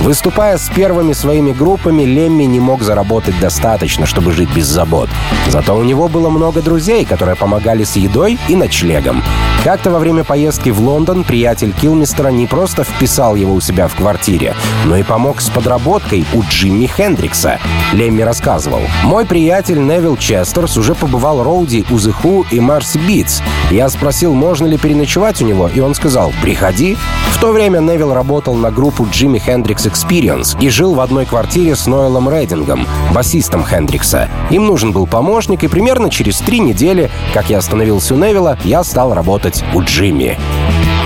Выступая 0.02 0.57
с 0.59 0.68
первыми 0.68 1.12
своими 1.12 1.52
группами, 1.52 2.02
Лемми 2.02 2.45
не 2.45 2.61
мог 2.61 2.83
заработать 2.83 3.38
достаточно, 3.40 4.07
чтобы 4.07 4.33
жить 4.33 4.50
без 4.54 4.66
забот. 4.66 5.11
Зато 5.49 5.76
у 5.76 5.83
него 5.83 6.09
было 6.09 6.30
много 6.30 6.62
друзей, 6.62 7.04
которые 7.04 7.37
помогали 7.37 7.85
с 7.85 7.97
едой 7.97 8.38
и 8.49 8.57
ночлегом. 8.57 9.23
Как-то 9.64 9.90
во 9.90 9.99
время 9.99 10.25
поездки 10.25 10.71
в 10.71 10.80
Лондон 10.80 11.25
приятель 11.25 11.73
Килмистера 11.73 12.28
не 12.28 12.47
просто 12.47 12.85
вписал 12.85 13.35
его 13.35 13.54
у 13.54 13.61
себя 13.61 13.88
в 13.88 13.95
квартире, 13.97 14.54
но 14.87 14.97
и 14.97 15.02
помог 15.02 15.40
с 15.40 15.50
подработкой 15.50 16.25
у 16.33 16.42
Джимми 16.42 16.87
Хендрикса. 16.87 17.59
Лемми 17.92 18.22
рассказывал. 18.22 18.81
«Мой 19.05 19.27
приятель 19.27 19.81
Невил 19.81 20.16
Честерс 20.16 20.77
уже 20.77 20.94
побывал 20.94 21.42
Роуди 21.42 21.85
у 21.90 21.94
The 21.94 22.14
Who 22.22 22.46
и 22.51 22.61
Merseybeats. 22.61 23.42
Я 23.70 23.88
спросил, 23.88 24.33
можно 24.33 24.66
ли 24.66 24.79
переночевать 24.79 25.42
у 25.42 25.44
него, 25.44 25.68
и 25.68 25.81
он 25.81 25.94
сказал 25.94 26.33
«приходи». 26.40 26.96
В 27.33 27.40
то 27.40 27.53
время 27.53 27.81
Невил 27.81 28.14
работал 28.14 28.55
на 28.55 28.70
группу 28.70 29.07
Джимми 29.11 29.38
Хендрикс 29.79 29.87
Experience 29.87 30.61
и 30.61 30.69
жил 30.69 30.95
в 30.95 31.01
одной 31.01 31.25
квартире 31.25 31.77
с 31.77 31.87
Ноэлом 31.87 32.29
Рейдингом, 32.29 32.87
басистом 33.12 33.64
Хендрикса. 33.64 34.29
Им 34.51 34.67
нужен 34.67 34.93
был 34.93 35.07
помощник, 35.07 35.64
и 35.64 35.69
примерно 35.69 36.11
через 36.11 36.38
три 36.38 36.59
недели, 36.59 37.11
как 37.33 37.51
я 37.51 37.59
остановился 37.59 38.14
у 38.14 38.19
Невилла, 38.19 38.59
я 38.64 38.83
стал 38.85 39.14
работать 39.14 39.64
у 39.75 39.83
Джимми. 39.83 40.38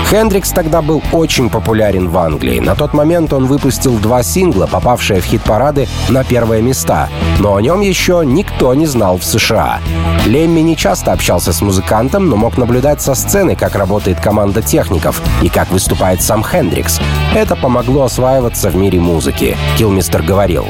Хендрикс 0.09 0.51
тогда 0.51 0.81
был 0.81 1.01
очень 1.11 1.49
популярен 1.49 2.09
в 2.09 2.17
Англии. 2.17 2.59
На 2.59 2.75
тот 2.75 2.93
момент 2.93 3.33
он 3.33 3.45
выпустил 3.45 3.97
два 3.97 4.23
сингла, 4.23 4.67
попавшие 4.67 5.21
в 5.21 5.25
хит-парады 5.25 5.87
на 6.09 6.23
первые 6.23 6.61
места. 6.61 7.09
Но 7.39 7.55
о 7.55 7.61
нем 7.61 7.81
еще 7.81 8.21
никто 8.25 8.73
не 8.73 8.85
знал 8.85 9.17
в 9.17 9.23
США. 9.23 9.79
Лемми 10.25 10.61
не 10.61 10.77
часто 10.77 11.11
общался 11.11 11.51
с 11.53 11.61
музыкантом, 11.61 12.29
но 12.29 12.35
мог 12.35 12.57
наблюдать 12.57 13.01
со 13.01 13.15
сцены, 13.15 13.55
как 13.55 13.75
работает 13.75 14.19
команда 14.19 14.61
техников 14.61 15.21
и 15.41 15.49
как 15.49 15.71
выступает 15.71 16.21
сам 16.21 16.43
Хендрикс. 16.43 16.99
Это 17.35 17.55
помогло 17.55 18.03
осваиваться 18.03 18.69
в 18.69 18.75
мире 18.75 18.99
музыки. 18.99 19.57
Килмистер 19.77 20.21
говорил. 20.21 20.65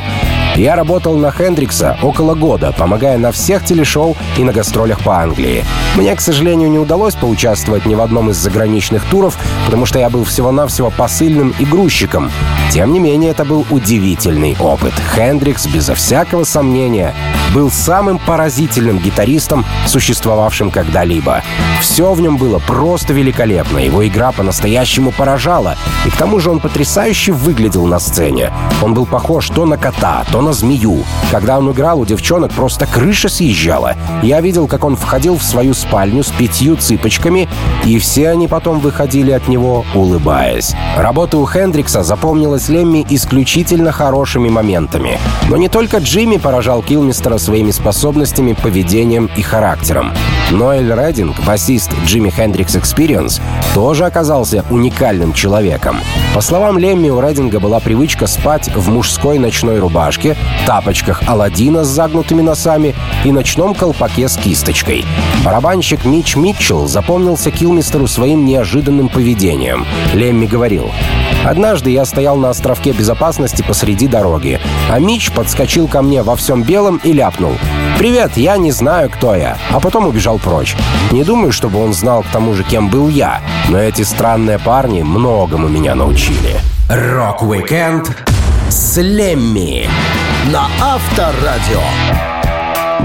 Я 0.55 0.75
работал 0.75 1.17
на 1.17 1.31
Хендрикса 1.31 1.97
около 2.03 2.35
года, 2.35 2.71
помогая 2.77 3.17
на 3.17 3.31
всех 3.31 3.65
телешоу 3.65 4.15
и 4.37 4.43
на 4.43 4.51
гастролях 4.51 4.99
по 5.01 5.19
Англии. 5.19 5.65
Мне, 5.95 6.15
к 6.15 6.21
сожалению, 6.21 6.69
не 6.69 6.77
удалось 6.77 7.15
поучаствовать 7.15 7.87
ни 7.87 7.95
в 7.95 8.01
одном 8.01 8.29
из 8.29 8.37
заграничных 8.37 9.03
туров, 9.05 9.35
потому 9.65 9.87
что 9.87 9.97
я 9.97 10.11
был 10.11 10.23
всего-навсего 10.23 10.91
посыльным 10.91 11.55
и 11.57 11.65
грузчиком. 11.65 12.31
Тем 12.71 12.93
не 12.93 12.99
менее, 12.99 13.31
это 13.31 13.45
был 13.45 13.65
удивительный 13.71 14.55
опыт. 14.59 14.93
Хендрикс, 15.15 15.65
безо 15.65 15.95
всякого 15.95 16.43
сомнения, 16.43 17.15
был 17.53 17.71
самым 17.71 18.19
поразительным 18.19 18.99
гитаристом, 18.99 19.65
существовавшим 19.87 20.69
когда-либо. 20.69 21.41
Все 21.81 22.13
в 22.13 22.21
нем 22.21 22.37
было 22.37 22.59
просто 22.59 23.13
великолепно. 23.13 23.79
Его 23.79 24.07
игра 24.07 24.31
по-настоящему 24.31 25.11
поражала. 25.11 25.77
И 26.05 26.09
к 26.09 26.15
тому 26.15 26.39
же 26.39 26.51
он 26.51 26.59
потрясающе 26.59 27.31
выглядел 27.31 27.85
на 27.85 27.99
сцене. 27.99 28.53
Он 28.81 28.93
был 28.93 29.05
похож 29.05 29.49
то 29.49 29.65
на 29.65 29.77
кота, 29.77 30.25
то 30.31 30.42
на 30.43 30.53
змею. 30.53 31.03
Когда 31.31 31.57
он 31.57 31.71
играл, 31.71 31.99
у 31.99 32.05
девчонок 32.05 32.51
просто 32.51 32.85
крыша 32.85 33.29
съезжала. 33.29 33.95
Я 34.21 34.41
видел, 34.41 34.67
как 34.67 34.83
он 34.83 34.95
входил 34.95 35.37
в 35.37 35.43
свою 35.43 35.73
спальню 35.73 36.23
с 36.23 36.31
пятью 36.31 36.75
цыпочками, 36.75 37.49
и 37.85 37.97
все 37.99 38.29
они 38.29 38.47
потом 38.47 38.79
выходили 38.79 39.31
от 39.31 39.47
него, 39.47 39.85
улыбаясь. 39.95 40.75
Работа 40.97 41.37
у 41.37 41.45
Хендрикса 41.45 42.03
запомнилась 42.03 42.69
Лемми 42.69 43.05
исключительно 43.09 43.91
хорошими 43.91 44.49
моментами. 44.49 45.19
Но 45.49 45.57
не 45.57 45.69
только 45.69 45.97
Джимми 45.97 46.37
поражал 46.37 46.81
Килмистера 46.81 47.37
своими 47.37 47.71
способностями, 47.71 48.53
поведением 48.53 49.29
и 49.35 49.41
характером. 49.41 50.11
Ноэль 50.53 50.93
Рединг, 50.93 51.43
басист 51.45 51.91
Джимми 52.05 52.29
Хендрикс 52.29 52.75
Experience, 52.75 53.41
тоже 53.73 54.05
оказался 54.05 54.63
уникальным 54.69 55.33
человеком. 55.33 55.97
По 56.35 56.41
словам 56.41 56.77
Лемми, 56.77 57.09
у 57.09 57.19
Рединга 57.19 57.59
была 57.59 57.79
привычка 57.79 58.27
спать 58.27 58.69
в 58.75 58.89
мужской 58.89 59.39
ночной 59.39 59.79
рубашке, 59.79 60.37
тапочках 60.67 61.23
Аладдина 61.27 61.83
с 61.83 61.87
загнутыми 61.87 62.41
носами 62.41 62.93
и 63.25 63.31
ночном 63.31 63.73
колпаке 63.73 64.27
с 64.27 64.37
кисточкой. 64.37 65.05
Барабанщик 65.43 66.05
Мич 66.05 66.35
Митчелл 66.35 66.87
запомнился 66.87 67.49
Килмистеру 67.49 68.05
своим 68.05 68.45
неожиданным 68.45 69.09
поведением. 69.09 69.85
Лемми 70.13 70.45
говорил, 70.45 70.91
«Однажды 71.43 71.89
я 71.91 72.05
стоял 72.05 72.37
на 72.37 72.49
островке 72.49 72.91
безопасности 72.91 73.61
посреди 73.61 74.07
дороги, 74.07 74.59
а 74.89 74.99
Мич 74.99 75.31
подскочил 75.31 75.87
ко 75.87 76.01
мне 76.01 76.23
во 76.23 76.35
всем 76.35 76.63
белом 76.63 76.99
и 77.03 77.11
ляпнул. 77.13 77.53
«Привет, 77.97 78.37
я 78.37 78.57
не 78.57 78.71
знаю, 78.71 79.09
кто 79.09 79.35
я», 79.35 79.57
а 79.71 79.79
потом 79.79 80.07
убежал 80.07 80.39
прочь. 80.39 80.75
Не 81.11 81.23
думаю, 81.23 81.51
чтобы 81.51 81.83
он 81.83 81.93
знал 81.93 82.23
к 82.23 82.27
тому 82.27 82.53
же, 82.53 82.63
кем 82.63 82.89
был 82.89 83.07
я, 83.09 83.41
но 83.69 83.77
эти 83.77 84.01
странные 84.01 84.59
парни 84.59 85.03
многому 85.03 85.67
меня 85.67 85.95
научили. 85.95 86.59
Rock-Weekend 86.89 88.11
с 88.69 88.97
Лемми 88.97 89.87
на 90.51 90.67
Авторадио. 90.81 92.32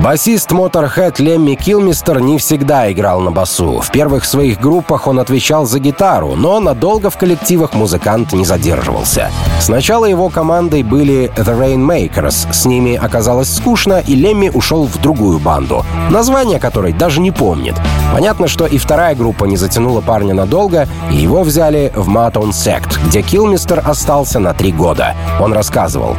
Басист 0.03 0.53
Motorhead 0.53 1.21
Лемми 1.21 1.57
Килмистер 1.57 2.21
не 2.21 2.39
всегда 2.39 2.91
играл 2.93 3.21
на 3.21 3.33
басу. 3.33 3.81
В 3.81 3.91
первых 3.91 4.25
своих 4.25 4.61
группах 4.61 5.09
он 5.09 5.19
отвечал 5.19 5.67
за 5.67 5.81
гитару, 5.81 6.37
но 6.37 6.61
надолго 6.61 7.11
в 7.11 7.19
коллективах 7.19 7.75
музыкант 7.75 8.33
не 8.33 8.45
задерживался. 8.45 9.29
Сначала 9.61 10.05
его 10.05 10.29
командой 10.29 10.85
были 10.85 11.33
The 11.35 11.59
Rainmakers. 11.59 12.53
С 12.53 12.65
ними 12.65 12.95
оказалось 12.95 13.53
скучно, 13.53 13.99
и 13.99 14.15
Лемми 14.15 14.51
ушел 14.51 14.87
в 14.87 14.99
другую 14.99 15.41
банду, 15.41 15.85
название 16.11 16.61
которой 16.61 16.93
даже 16.93 17.21
не 17.21 17.33
помнит. 17.33 17.75
Понятно, 18.13 18.47
что 18.47 18.67
и 18.67 18.79
вторая 18.79 19.17
группа 19.17 19.47
не 19.47 19.57
затянула 19.57 20.01
парня 20.01 20.33
надолго, 20.33 20.87
и 21.11 21.17
его 21.17 21.43
взяли 21.43 21.93
в 21.97 22.09
Maton 22.09 22.51
Sect, 22.51 23.05
где 23.09 23.21
Килмистер 23.21 23.83
остался 23.85 24.39
на 24.39 24.55
три 24.55 24.71
года. 24.71 25.17
Он 25.41 25.53
рассказывал. 25.53 26.17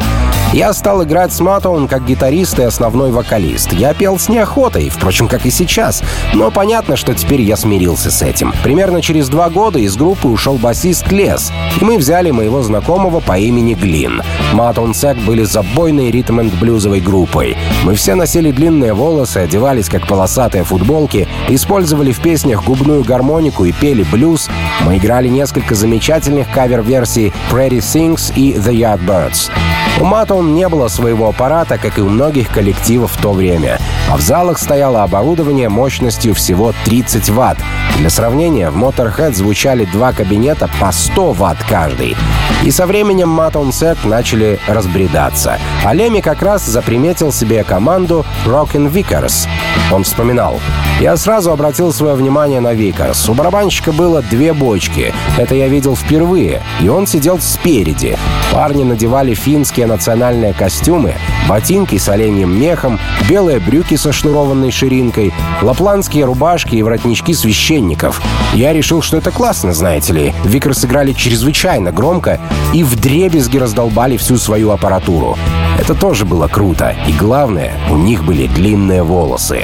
Я 0.52 0.74
стал 0.74 1.04
играть 1.04 1.32
с 1.32 1.40
Матоун 1.42 1.88
как 1.88 2.06
гитарист 2.06 2.58
и 2.58 2.64
основной 2.64 3.12
вокалист. 3.12 3.72
Я 3.72 3.94
пел 3.94 4.18
с 4.18 4.30
неохотой, 4.30 4.90
впрочем, 4.90 5.28
как 5.28 5.46
и 5.46 5.52
сейчас. 5.52 6.02
Но 6.34 6.50
понятно, 6.50 6.96
что 6.96 7.14
теперь 7.14 7.42
я 7.42 7.56
смирился 7.56 8.10
с 8.10 8.24
этим. 8.24 8.52
Примерно 8.64 9.04
через 9.04 9.30
два 9.30 9.52
года 9.52 9.78
из 9.78 9.96
группы 9.96 10.28
ушел 10.28 10.56
басист 10.56 11.12
Лес, 11.12 11.52
и 11.80 11.86
мы 11.86 12.00
взяли 12.00 12.32
моего 12.32 12.64
знакомого 12.64 13.20
по 13.20 13.38
имени 13.38 13.76
Глин. 13.76 14.24
Матоун 14.54 14.96
Сек 14.96 15.18
были 15.20 15.44
забойной 15.44 16.10
ритм 16.10 16.40
блюзовой 16.60 17.00
группой. 17.00 17.56
Мы 17.84 17.94
все 17.94 18.16
носили 18.16 18.50
длинные 18.50 18.94
волосы, 18.94 19.38
одевались 19.38 19.88
как 19.88 20.08
полосатые 20.08 20.64
футболки, 20.64 21.28
использовали 21.48 22.12
в 22.12 22.22
песнях 22.22 22.64
губную 22.64 23.04
гармонику 23.04 23.66
и 23.66 23.72
пели 23.72 24.02
блюз. 24.02 24.50
Мы 24.82 24.98
играли 24.98 25.28
несколько 25.28 25.76
замечательных 25.76 26.50
кавер-версий 26.52 27.32
Pretty 27.52 27.82
Things 27.82 28.34
и 28.36 28.54
The 28.54 28.74
Yardbirds. 28.74 29.52
У 30.00 30.06
Матон 30.40 30.56
не 30.56 30.70
было 30.70 30.88
своего 30.88 31.28
аппарата, 31.28 31.78
как 31.78 31.98
и 31.98 32.02
у 32.02 32.08
многих 32.08 32.48
коллективов 32.50 33.12
в 33.12 33.22
то 33.22 33.34
время, 33.34 33.78
а 34.10 34.16
в 34.16 34.22
залах 34.22 34.58
стояло 34.58 35.04
оборудование 35.04 35.68
мощностью 35.68 36.34
всего 36.34 36.74
30 36.86 37.30
ватт. 37.32 37.58
Для 37.98 38.10
сравнения, 38.10 38.70
в 38.70 38.78
Motorhead 38.78 39.34
звучали 39.34 39.84
два 39.84 40.14
кабинета 40.14 40.70
по 40.80 40.94
100 40.94 41.34
ватт 41.34 41.58
каждый. 41.68 42.16
И 42.64 42.72
со 42.72 42.88
временем 42.88 43.28
Матон 43.28 43.74
Сет 43.74 43.98
начали 44.06 44.60
разбредаться. 44.68 45.60
А 45.84 45.94
Леми 45.94 46.22
как 46.22 46.42
раз 46.42 46.66
заприметил 46.66 47.34
себе 47.34 47.66
команду 47.66 48.26
Rockin' 48.46 48.90
Vickers. 48.90 49.48
Он 49.92 50.04
вспоминал. 50.04 50.60
«Я 51.02 51.18
сразу 51.18 51.52
обратил 51.52 51.92
свое 51.92 52.16
внимание 52.16 52.62
на 52.62 52.74
Викарс. 52.74 53.28
У 53.28 53.34
барабанщика 53.34 53.92
было 53.92 54.22
две 54.22 54.54
бочки. 54.54 55.14
Это 55.38 55.56
я 55.56 55.68
видел 55.68 55.96
впервые. 55.96 56.62
И 56.82 56.88
он 56.88 57.08
сидел 57.08 57.40
спереди. 57.40 58.18
Парни 58.52 58.84
надевали 58.84 59.34
финские 59.34 59.88
национальные 59.88 60.29
костюмы, 60.54 61.16
ботинки 61.48 61.98
с 61.98 62.08
оленьим 62.08 62.60
мехом, 62.60 63.00
белые 63.28 63.60
брюки 63.60 63.96
со 63.96 64.12
шнурованной 64.12 64.72
ширинкой, 64.72 65.34
лапландские 65.62 66.26
рубашки 66.26 66.76
и 66.76 66.84
воротнички 66.84 67.34
священников. 67.34 68.22
Я 68.54 68.72
решил, 68.74 69.02
что 69.02 69.18
это 69.18 69.32
классно, 69.32 69.74
знаете 69.74 70.14
ли. 70.14 70.34
Викер 70.44 70.76
сыграли 70.76 71.14
чрезвычайно 71.14 71.92
громко 71.92 72.40
и 72.74 72.84
вдребезги 72.84 73.58
раздолбали 73.58 74.18
всю 74.18 74.38
свою 74.38 74.70
аппаратуру. 74.72 75.38
Это 75.80 75.96
тоже 75.96 76.26
было 76.26 76.48
круто. 76.48 76.96
И 77.08 77.14
главное, 77.14 77.74
у 77.90 77.96
них 77.96 78.24
были 78.24 78.48
длинные 78.48 79.02
волосы. 79.02 79.64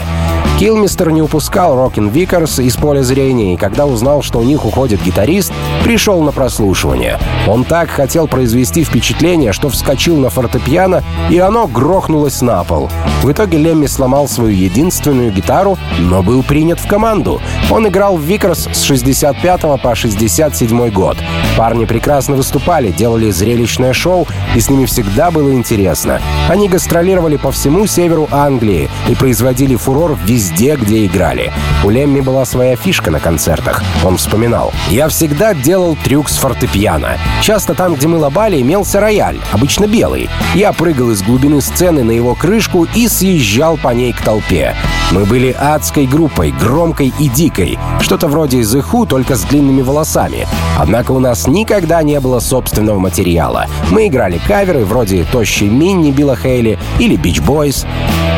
Килмистер 0.57 1.11
не 1.11 1.21
упускал 1.21 1.75
Rockin' 1.75 2.07
Vickers 2.07 2.59
из 2.59 2.77
поля 2.77 3.03
зрения, 3.03 3.55
и 3.55 3.57
когда 3.57 3.85
узнал, 3.85 4.21
что 4.21 4.39
у 4.39 4.43
них 4.43 4.63
уходит 4.63 5.03
гитарист, 5.03 5.51
пришел 5.83 6.21
на 6.21 6.31
прослушивание. 6.31 7.19
Он 7.45 7.65
так 7.65 7.89
хотел 7.89 8.25
произвести 8.25 8.85
впечатление, 8.85 9.51
что 9.51 9.67
вскочил 9.67 10.15
на 10.15 10.29
фортепиано, 10.29 11.03
и 11.29 11.39
оно 11.39 11.67
грохнулось 11.67 12.41
на 12.41 12.63
пол. 12.63 12.89
В 13.21 13.29
итоге 13.29 13.57
Лемми 13.57 13.85
сломал 13.87 14.29
свою 14.29 14.51
единственную 14.51 15.33
гитару, 15.33 15.77
но 15.99 16.23
был 16.23 16.41
принят 16.41 16.79
в 16.79 16.87
команду. 16.87 17.41
Он 17.69 17.85
играл 17.89 18.15
в 18.15 18.21
Vickers 18.21 18.69
с 18.71 18.81
65 18.83 19.81
по 19.81 19.93
67 19.93 20.89
год. 20.89 21.17
Парни 21.57 21.83
прекрасно 21.83 22.37
выступали, 22.37 22.91
делали 22.91 23.29
зрелищное 23.29 23.91
шоу, 23.91 24.25
и 24.55 24.61
с 24.61 24.69
ними 24.69 24.85
всегда 24.85 25.31
было 25.31 25.53
интересно. 25.53 26.21
Они 26.47 26.69
гастролировали 26.69 27.35
по 27.35 27.51
всему 27.51 27.87
северу 27.87 28.29
Англии 28.31 28.89
и 29.09 29.15
производили 29.15 29.75
фурор 29.75 30.17
везде 30.25 30.44
везде, 30.45 30.75
где 30.75 31.05
играли. 31.05 31.51
У 31.83 31.89
Лемми 31.89 32.21
была 32.21 32.45
своя 32.45 32.75
фишка 32.75 33.09
на 33.09 33.19
концертах. 33.19 33.81
Он 34.03 34.17
вспоминал. 34.17 34.71
«Я 34.89 35.07
всегда 35.07 35.53
делал 35.53 35.97
трюк 36.03 36.29
с 36.29 36.37
фортепиано. 36.37 37.17
Часто 37.41 37.73
там, 37.73 37.95
где 37.95 38.07
мы 38.07 38.17
лобали, 38.17 38.61
имелся 38.61 38.99
рояль, 38.99 39.39
обычно 39.51 39.87
белый. 39.87 40.29
Я 40.53 40.71
прыгал 40.71 41.11
из 41.11 41.23
глубины 41.23 41.61
сцены 41.61 42.03
на 42.03 42.11
его 42.11 42.35
крышку 42.35 42.87
и 42.95 43.07
съезжал 43.07 43.77
по 43.77 43.89
ней 43.89 44.13
к 44.13 44.21
толпе. 44.21 44.75
Мы 45.11 45.25
были 45.25 45.55
адской 45.57 46.05
группой, 46.05 46.51
громкой 46.51 47.13
и 47.19 47.27
дикой. 47.27 47.77
Что-то 48.01 48.27
вроде 48.27 48.61
The 48.61 48.83
Who, 48.91 49.07
только 49.07 49.35
с 49.35 49.43
длинными 49.43 49.81
волосами. 49.81 50.47
Однако 50.77 51.11
у 51.11 51.19
нас 51.19 51.47
никогда 51.47 52.03
не 52.03 52.19
было 52.19 52.39
собственного 52.39 52.99
материала. 52.99 53.65
Мы 53.91 54.07
играли 54.07 54.39
каверы 54.47 54.85
вроде 54.85 55.23
«Тощий 55.31 55.67
Минни» 55.67 56.11
Билла 56.11 56.35
Хейли 56.35 56.77
или 56.99 57.17
«Beach 57.17 57.43
Boys». 57.43 57.85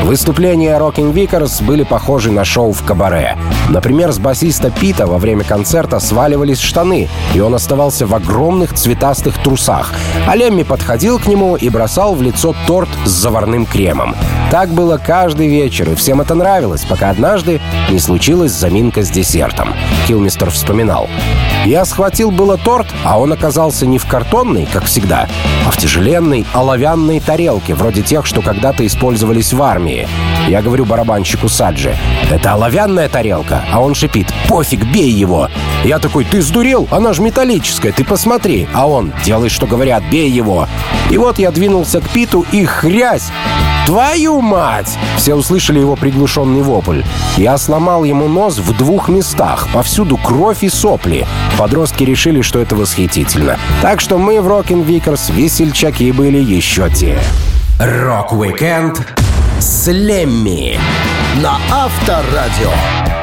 Выступления 0.03 0.77
Rockin' 0.77 1.11
Vickers 1.11 1.63
были 1.63 1.83
похожи 1.83 1.96
на 2.31 2.45
шоу 2.45 2.71
в 2.71 2.83
кабаре. 2.83 3.37
Например, 3.69 4.11
с 4.11 4.19
басиста 4.19 4.71
Пита 4.71 5.07
во 5.07 5.17
время 5.17 5.43
концерта 5.43 5.99
сваливались 5.99 6.59
штаны, 6.59 7.09
и 7.33 7.39
он 7.39 7.55
оставался 7.55 8.05
в 8.05 8.15
огромных 8.15 8.73
цветастых 8.73 9.37
трусах. 9.43 9.93
А 10.27 10.35
Лемми 10.35 10.63
подходил 10.63 11.19
к 11.19 11.27
нему 11.27 11.55
и 11.55 11.69
бросал 11.69 12.15
в 12.15 12.21
лицо 12.21 12.55
торт 12.65 12.89
с 13.05 13.09
заварным 13.09 13.65
кремом. 13.65 14.15
Так 14.51 14.69
было 14.69 14.97
каждый 14.97 15.47
вечер, 15.47 15.91
и 15.91 15.95
всем 15.95 16.21
это 16.21 16.35
нравилось, 16.35 16.85
пока 16.85 17.09
однажды 17.09 17.59
не 17.89 17.99
случилась 17.99 18.51
заминка 18.51 19.03
с 19.03 19.09
десертом. 19.09 19.73
Килмистер 20.07 20.49
вспоминал. 20.49 21.09
Я 21.65 21.83
схватил 21.83 22.31
было 22.31 22.57
торт, 22.57 22.87
а 23.03 23.19
он 23.19 23.33
оказался 23.33 23.85
не 23.85 23.97
в 23.97 24.05
картонной, 24.05 24.67
как 24.71 24.85
всегда, 24.85 25.27
а 25.65 25.71
в 25.71 25.77
тяжеленной 25.77 26.45
оловянной 26.53 27.19
тарелке, 27.19 27.75
вроде 27.75 28.03
тех, 28.03 28.25
что 28.25 28.41
когда-то 28.41 28.85
использовались 28.85 29.51
в 29.51 29.61
армии. 29.61 30.07
Я 30.47 30.61
говорю 30.61 30.85
барабанщику 30.85 31.49
Саджи, 31.49 31.86
это 32.31 32.53
оловянная 32.53 33.09
тарелка, 33.09 33.63
а 33.71 33.81
он 33.81 33.95
шипит, 33.95 34.27
пофиг, 34.47 34.83
бей 34.85 35.09
его. 35.09 35.49
Я 35.83 35.99
такой, 35.99 36.25
ты 36.25 36.41
сдурел? 36.41 36.87
Она 36.91 37.13
же 37.13 37.21
металлическая, 37.21 37.91
ты 37.91 38.03
посмотри. 38.03 38.67
А 38.73 38.87
он, 38.87 39.13
делай, 39.23 39.49
что 39.49 39.67
говорят, 39.67 40.03
бей 40.11 40.29
его. 40.29 40.67
И 41.09 41.17
вот 41.17 41.39
я 41.39 41.51
двинулся 41.51 42.01
к 42.01 42.09
Питу 42.09 42.45
и 42.51 42.65
хрясь. 42.65 43.31
«Твою 43.87 44.41
мать!» 44.41 44.97
Все 45.15 45.33
услышали 45.33 45.79
его 45.79 45.95
приглушенный 45.95 46.61
вопль. 46.61 47.03
Я 47.37 47.57
сломал 47.57 48.03
ему 48.03 48.27
нос 48.27 48.57
в 48.57 48.77
двух 48.77 49.07
местах. 49.07 49.69
Повсюду 49.73 50.17
кровь 50.17 50.63
и 50.63 50.69
сопли. 50.69 51.25
Подростки 51.57 52.03
решили, 52.03 52.41
что 52.41 52.59
это 52.59 52.75
восхитительно. 52.75 53.57
Так 53.81 54.01
что 54.01 54.17
мы 54.17 54.41
в 54.41 54.47
Rockin' 54.49 54.83
Vickers 54.83 55.29
весельчаки 55.29 56.11
были 56.11 56.37
еще 56.37 56.89
те. 56.89 57.17
Rock-Weekend 57.79 59.07
с 59.59 59.87
Лемми 59.89 60.77
на 61.41 61.59
Авторадио. 61.71 63.16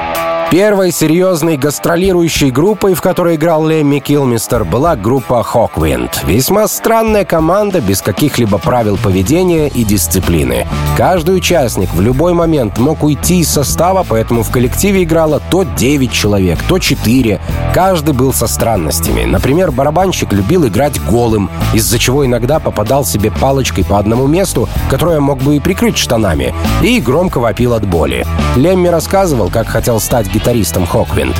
Первой 0.51 0.93
серьезной 0.93 1.57
гастролирующей 1.57 2.51
группой, 2.51 2.95
в 2.95 3.01
которой 3.01 3.35
играл 3.35 3.67
Лемми 3.67 3.99
Килмистер, 3.99 4.65
была 4.65 4.95
группа 4.95 5.43
Hawkwind. 5.43 6.23
Весьма 6.25 6.69
странная 6.69 7.25
команда, 7.25 7.81
без 7.81 8.01
каких-либо 8.01 8.59
правил 8.59 8.97
поведения 8.97 9.69
и 9.69 9.83
дисциплины. 9.83 10.67
Каждый 10.97 11.37
участник 11.37 11.93
в 11.93 12.01
любой 12.01 12.35
момент 12.35 12.79
мог 12.79 13.03
уйти 13.03 13.41
из 13.41 13.51
состава, 13.51 14.07
поэтому 14.09 14.45
в 14.45 14.51
коллективе 14.51 15.03
играло 15.03 15.41
то 15.51 15.65
9 15.65 16.13
человек, 16.13 16.59
то 16.69 16.79
4. 16.79 17.41
Каждый 17.75 18.15
был 18.15 18.33
со 18.33 18.47
странностями. 18.47 19.25
Например, 19.25 19.73
барабанщик 19.73 20.33
любил 20.33 20.67
играть 20.69 21.05
голым, 21.05 21.51
из-за 21.73 21.99
чего 21.99 22.25
иногда 22.25 22.61
попадал 22.61 23.05
себе 23.05 23.33
палочкой 23.33 23.85
по 23.85 23.99
одному 23.99 24.29
месту, 24.29 24.69
которое 24.89 25.19
мог 25.19 25.43
бы 25.43 25.57
и 25.57 25.61
прикрыть 25.61 25.99
штанами, 25.99 26.55
и 26.81 27.01
громко 27.01 27.39
вопил 27.39 27.75
от 27.75 27.85
боли. 27.85 28.25
Лемми 28.55 28.87
рассказывал, 28.87 29.51
как 29.51 29.67
хотел 29.67 29.99
стать 29.99 30.29
гитаристом 30.35 30.87
Хоквинд. 30.87 31.37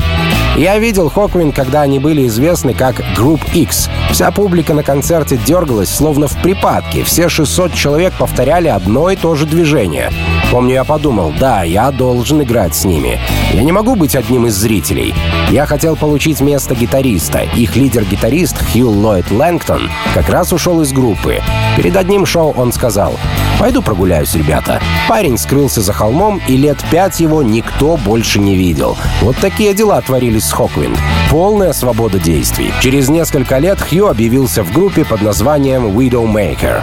Я 0.55 0.79
видел 0.79 1.09
Хоквинд, 1.09 1.53
когда 1.53 1.81
они 1.81 1.99
были 1.99 2.25
известны 2.27 2.73
как 2.73 3.01
Group 3.17 3.41
X. 3.53 3.89
Вся 4.09 4.31
публика 4.31 4.73
на 4.73 4.83
концерте 4.83 5.37
дергалась, 5.37 5.89
словно 5.89 6.27
в 6.27 6.41
припадке. 6.41 7.03
Все 7.03 7.27
600 7.27 7.73
человек 7.73 8.13
повторяли 8.13 8.69
одно 8.69 9.09
и 9.09 9.15
то 9.17 9.35
же 9.35 9.45
движение. 9.45 10.11
Помню, 10.51 10.75
я 10.75 10.83
подумал, 10.83 11.33
да, 11.39 11.63
я 11.63 11.91
должен 11.91 12.41
играть 12.41 12.75
с 12.75 12.85
ними. 12.85 13.19
Я 13.53 13.63
не 13.63 13.71
могу 13.71 13.95
быть 13.95 14.15
одним 14.15 14.47
из 14.47 14.55
зрителей. 14.55 15.13
Я 15.49 15.65
хотел 15.65 15.95
получить 15.95 16.41
место 16.41 16.75
гитариста. 16.75 17.39
Их 17.55 17.75
лидер-гитарист 17.75 18.57
Хью 18.71 18.89
Ллойд 18.89 19.31
Лэнгтон 19.31 19.89
как 20.13 20.29
раз 20.29 20.53
ушел 20.53 20.81
из 20.81 20.91
группы. 20.93 21.41
Перед 21.75 21.95
одним 21.97 22.25
шоу 22.25 22.53
он 22.55 22.71
сказал, 22.71 23.13
«Пойду 23.59 23.81
прогуляюсь, 23.81 24.33
ребята». 24.35 24.81
Парень 25.09 25.37
скрылся 25.37 25.81
за 25.81 25.93
холмом, 25.93 26.41
и 26.47 26.57
лет 26.57 26.77
пять 26.89 27.19
его 27.19 27.43
никто 27.43 27.97
больше 27.97 28.39
не 28.39 28.55
видел. 28.55 28.97
Вот 29.21 29.37
такие 29.37 29.73
дела 29.73 30.01
творились 30.01 30.45
с 30.45 30.51
Хоквинд. 30.53 30.97
Полная 31.29 31.73
свобода 31.73 32.19
действий. 32.19 32.71
Через 32.81 33.09
несколько 33.09 33.57
лет 33.57 33.79
Хью 33.81 34.07
объявился 34.07 34.63
в 34.63 34.71
группе 34.71 35.03
под 35.03 35.21
названием 35.21 35.97
Widowmaker. 35.97 36.81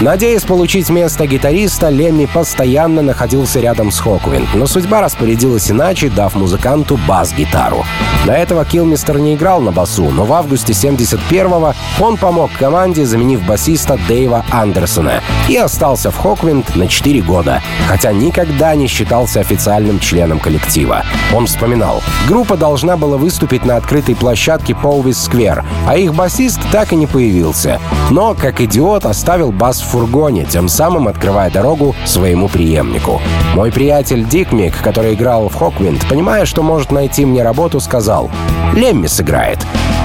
Надеясь 0.00 0.42
получить 0.42 0.90
место 0.90 1.26
гитариста, 1.26 1.88
Лемми 1.88 2.26
постоянно 2.26 3.00
находился 3.04 3.60
рядом 3.60 3.90
с 3.90 3.98
Хоквинд, 4.00 4.48
но 4.54 4.66
судьба 4.66 5.00
распорядилась 5.00 5.70
иначе, 5.70 6.10
дав 6.10 6.34
музыканту 6.34 6.98
бас-гитару. 7.06 7.84
До 8.26 8.32
этого 8.32 8.64
Килмистер 8.64 9.18
не 9.18 9.34
играл 9.34 9.60
на 9.60 9.70
басу, 9.70 10.10
но 10.10 10.24
в 10.24 10.32
августе 10.32 10.72
71-го 10.72 11.74
он 12.00 12.16
помог 12.16 12.50
команде, 12.58 13.04
заменив 13.04 13.46
басиста 13.46 13.98
Дэйва 14.08 14.44
Андерсона, 14.50 15.20
и 15.48 15.56
остался 15.56 16.10
в 16.10 16.16
Хоквинд 16.16 16.74
на 16.74 16.88
4 16.88 17.20
года, 17.20 17.62
хотя 17.86 18.12
никогда 18.12 18.74
не 18.74 18.86
считался 18.86 19.40
официальным 19.40 20.00
членом 20.00 20.38
коллектива. 20.38 21.04
Он 21.34 21.46
вспоминал, 21.46 22.02
группа 22.26 22.56
должна 22.56 22.96
была 22.96 23.16
выступить 23.16 23.64
на 23.64 23.76
открытой 23.76 24.16
площадке 24.16 24.74
Поувис 24.74 25.22
Сквер, 25.22 25.64
а 25.86 25.96
их 25.96 26.14
басист 26.14 26.60
так 26.72 26.92
и 26.92 26.96
не 26.96 27.06
появился. 27.06 27.80
Но, 28.10 28.34
как 28.34 28.60
идиот, 28.60 29.04
оставил 29.04 29.52
бас 29.52 29.80
в 29.80 29.86
фургоне, 29.86 30.44
тем 30.44 30.68
самым 30.68 31.08
открывая 31.08 31.50
дорогу 31.50 31.94
своему 32.04 32.48
преемнику. 32.48 32.93
Мой 33.54 33.72
приятель 33.72 34.24
Дик 34.24 34.52
Мик, 34.52 34.80
который 34.82 35.14
играл 35.14 35.48
в 35.48 35.54
Хоквинд, 35.54 36.06
понимая, 36.08 36.44
что 36.44 36.62
может 36.62 36.92
найти 36.92 37.24
мне 37.24 37.42
работу, 37.42 37.80
сказал 37.80 38.30
«Лемми 38.74 39.06
сыграет». 39.06 39.58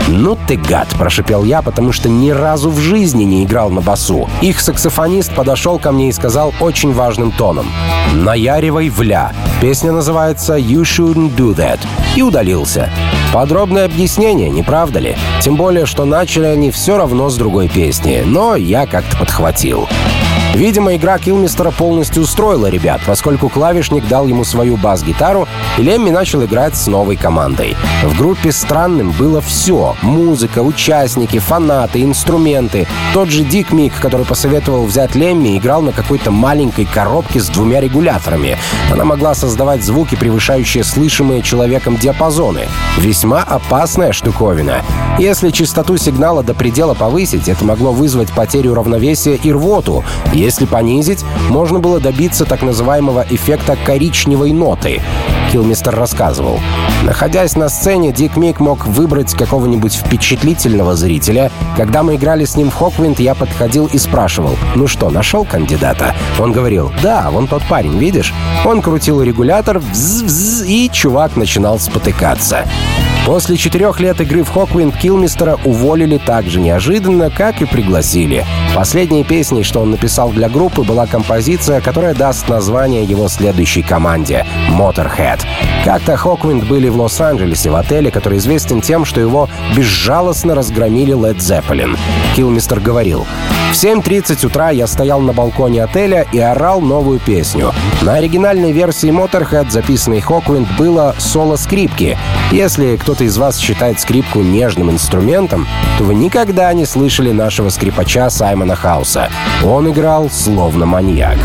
«Ну 0.08 0.36
ты 0.48 0.56
гад!»— 0.58 0.88
прошипел 0.98 1.44
я, 1.44 1.62
потому 1.62 1.92
что 1.92 2.10
ни 2.10 2.32
разу 2.32 2.72
в 2.72 2.80
жизни 2.80 3.24
не 3.24 3.44
играл 3.44 3.70
на 3.70 3.82
басу. 3.82 4.28
Их 4.42 4.60
саксофонист 4.60 5.36
подошел 5.36 5.78
ко 5.78 5.92
мне 5.92 6.10
и 6.10 6.12
сказал 6.12 6.54
очень 6.60 6.94
важным 6.94 7.32
тоном. 7.32 7.68
«Наяривай 8.14 8.90
вля». 8.90 9.34
Песня 9.62 9.92
называется 9.92 10.58
«You 10.58 10.82
shouldn't 10.82 11.36
do 11.36 11.56
that» 11.56 11.80
и 12.16 12.24
удалился. 12.24 12.90
Подробное 13.34 13.86
объяснение, 13.86 14.50
не 14.50 14.64
правда 14.64 15.00
ли? 15.00 15.16
Тем 15.42 15.56
более, 15.56 15.86
что 15.86 16.06
начали 16.06 16.46
они 16.46 16.72
все 16.72 16.98
равно 16.98 17.30
с 17.30 17.36
другой 17.36 17.68
песни, 17.68 18.24
но 18.26 18.56
я 18.56 18.88
как-то 18.88 19.18
подхватил. 19.18 19.88
Видимо, 20.56 20.96
игра 20.96 21.18
Килмистера 21.20 21.72
полностью 21.72 22.24
устроила 22.24 22.68
ребят, 22.68 23.02
поскольку 23.06 23.50
клавишник 23.50 24.08
дал 24.08 24.28
ему 24.28 24.44
свою 24.44 24.78
бас-гитару, 24.78 25.48
и 25.78 25.84
Лемми 25.84 26.10
начал 26.10 26.44
играть 26.44 26.76
с 26.76 26.88
новой 26.88 27.16
командой. 27.16 27.78
В 28.04 28.18
группе 28.18 28.52
странным 28.52 29.12
было 29.12 29.42
все— 29.42 29.96
музыка, 30.02 30.60
участники, 30.60 31.40
фанаты, 31.40 32.02
инструменты. 32.04 32.88
Тот 33.14 33.30
же 33.30 33.44
Дик 33.44 33.72
Мик, 33.72 33.94
который 34.02 34.26
посоветовал 34.26 34.86
взять 34.86 35.16
Лемми, 35.16 35.58
играл 35.58 35.82
на 35.82 35.92
какой-то 35.92 36.32
маленькой 36.32 36.86
коробке 36.86 37.40
с 37.40 37.48
двумя 37.48 37.80
регуляторами. 37.80 38.58
Она 38.92 39.06
могла 39.06 39.36
создавать 39.36 39.84
звуки, 39.84 40.16
превышающие 40.16 40.84
слышимые 40.84 41.42
человеком 41.42 41.96
диапазоны. 41.96 42.68
Весьма 42.98 43.44
опасная 43.44 44.12
штуковина. 44.12 44.82
Если 45.20 45.52
частоту 45.52 45.98
сигнала 45.98 46.44
до 46.44 46.54
предела 46.54 46.94
повысить, 46.94 47.48
это 47.48 47.64
могло 47.64 47.92
вызвать 47.92 48.32
потерю 48.32 48.74
равновесия 48.74 49.36
и 49.36 49.52
рвоту, 49.52 50.04
если 50.40 50.66
понизить, 50.66 51.24
можно 51.50 51.80
было 51.80 52.00
добиться 52.00 52.46
так 52.46 52.62
называемого 52.62 53.26
эффекта 53.30 53.78
коричневой 53.86 54.52
ноты. 54.52 55.02
Килмистер 55.52 55.96
рассказывал. 55.96 56.60
Находясь 57.04 57.56
на 57.56 57.70
сцене, 57.70 58.12
Дик 58.12 58.38
Мик 58.38 58.60
мог 58.60 58.86
выбрать 58.86 59.34
какого-нибудь 59.34 59.94
впечатлительного 59.96 60.96
зрителя. 60.96 61.52
Когда 61.76 62.04
мы 62.04 62.16
играли 62.16 62.46
с 62.46 62.56
ним 62.56 62.70
в 62.70 62.76
Хоквинд, 62.76 63.20
я 63.20 63.34
подходил 63.34 63.88
и 63.88 63.98
спрашивал, 63.98 64.56
«Ну 64.76 64.88
что, 64.88 65.10
нашел 65.10 65.46
кандидата?» 65.46 66.16
Он 66.40 66.52
говорил, 66.52 66.92
«Да, 67.02 67.30
вон 67.32 67.48
тот 67.48 67.64
парень, 67.64 67.98
видишь?» 67.98 68.34
Он 68.64 68.82
крутил 68.82 69.22
регулятор, 69.22 69.80
вз-вз, 69.80 70.64
и 70.68 70.90
чувак 70.92 71.36
начинал 71.36 71.80
спотыкаться. 71.80 72.66
После 73.30 73.58
четырех 73.58 74.00
лет 74.00 74.20
игры 74.22 74.44
в 74.44 74.50
Хоквинд 74.50 74.98
Килмистера 74.98 75.60
уволили 75.64 76.18
так 76.18 76.48
же 76.48 76.60
неожиданно, 76.60 77.30
как 77.30 77.62
и 77.62 77.66
пригласили. 77.66 78.44
Последней 78.74 79.24
песней, 79.24 79.62
что 79.62 79.82
он 79.82 79.92
написал 79.92 80.32
для 80.32 80.50
группы, 80.50 80.82
была 80.82 81.06
композиция, 81.06 81.80
которая 81.80 82.16
даст 82.16 82.50
название 82.50 83.04
его 83.04 83.28
следующей 83.28 83.84
команде— 83.84 84.48
Motorhead. 84.72 85.42
Как-то 85.86 86.18
Хоквинд 86.18 86.64
были 86.64 86.90
в 86.90 87.00
Лос-Анджелесе 87.00 87.70
в 87.70 87.76
отеле, 87.76 88.10
который 88.10 88.40
известен 88.40 88.82
тем, 88.82 89.06
что 89.06 89.22
его 89.22 89.48
безжалостно 89.76 90.56
разгромили 90.56 91.14
Led 91.14 91.38
Zeppelin. 91.38 91.98
Килмистер 92.36 92.80
говорил, 92.80 93.28
«В 93.72 93.76
7.30 93.76 94.46
утра 94.48 94.72
я 94.72 94.88
стоял 94.88 95.22
на 95.22 95.34
балконе 95.34 95.84
отеля 95.84 96.26
и 96.34 96.40
орал 96.40 96.82
новую 96.82 97.20
песню. 97.20 97.74
На 98.02 98.16
оригинальной 98.16 98.72
версии 98.72 99.10
Motorhead, 99.10 99.70
записанной 99.70 100.20
Hawkwind, 100.20 100.68
было 100.78 101.16
соло 101.20 101.56
скрипки. 101.56 102.18
Если 102.52 102.98
кто-то 102.98 103.19
из 103.26 103.38
вас 103.38 103.58
считает 103.58 104.00
скрипку 104.00 104.40
нежным 104.40 104.92
инструментом, 104.92 105.68
то 105.98 106.04
вы 106.04 106.16
никогда 106.16 106.72
не 106.74 106.86
слышали 106.86 107.32
нашего 107.32 107.70
скрипача 107.70 108.30
Саймона 108.30 108.76
Хауса. 108.76 109.30
Он 109.64 109.92
играл 109.92 110.30
словно 110.30 110.86
маньяк. 110.86 111.38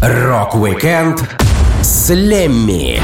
Rock-Weekend 0.00 1.22
с 1.82 2.10
Лемми 2.10 3.00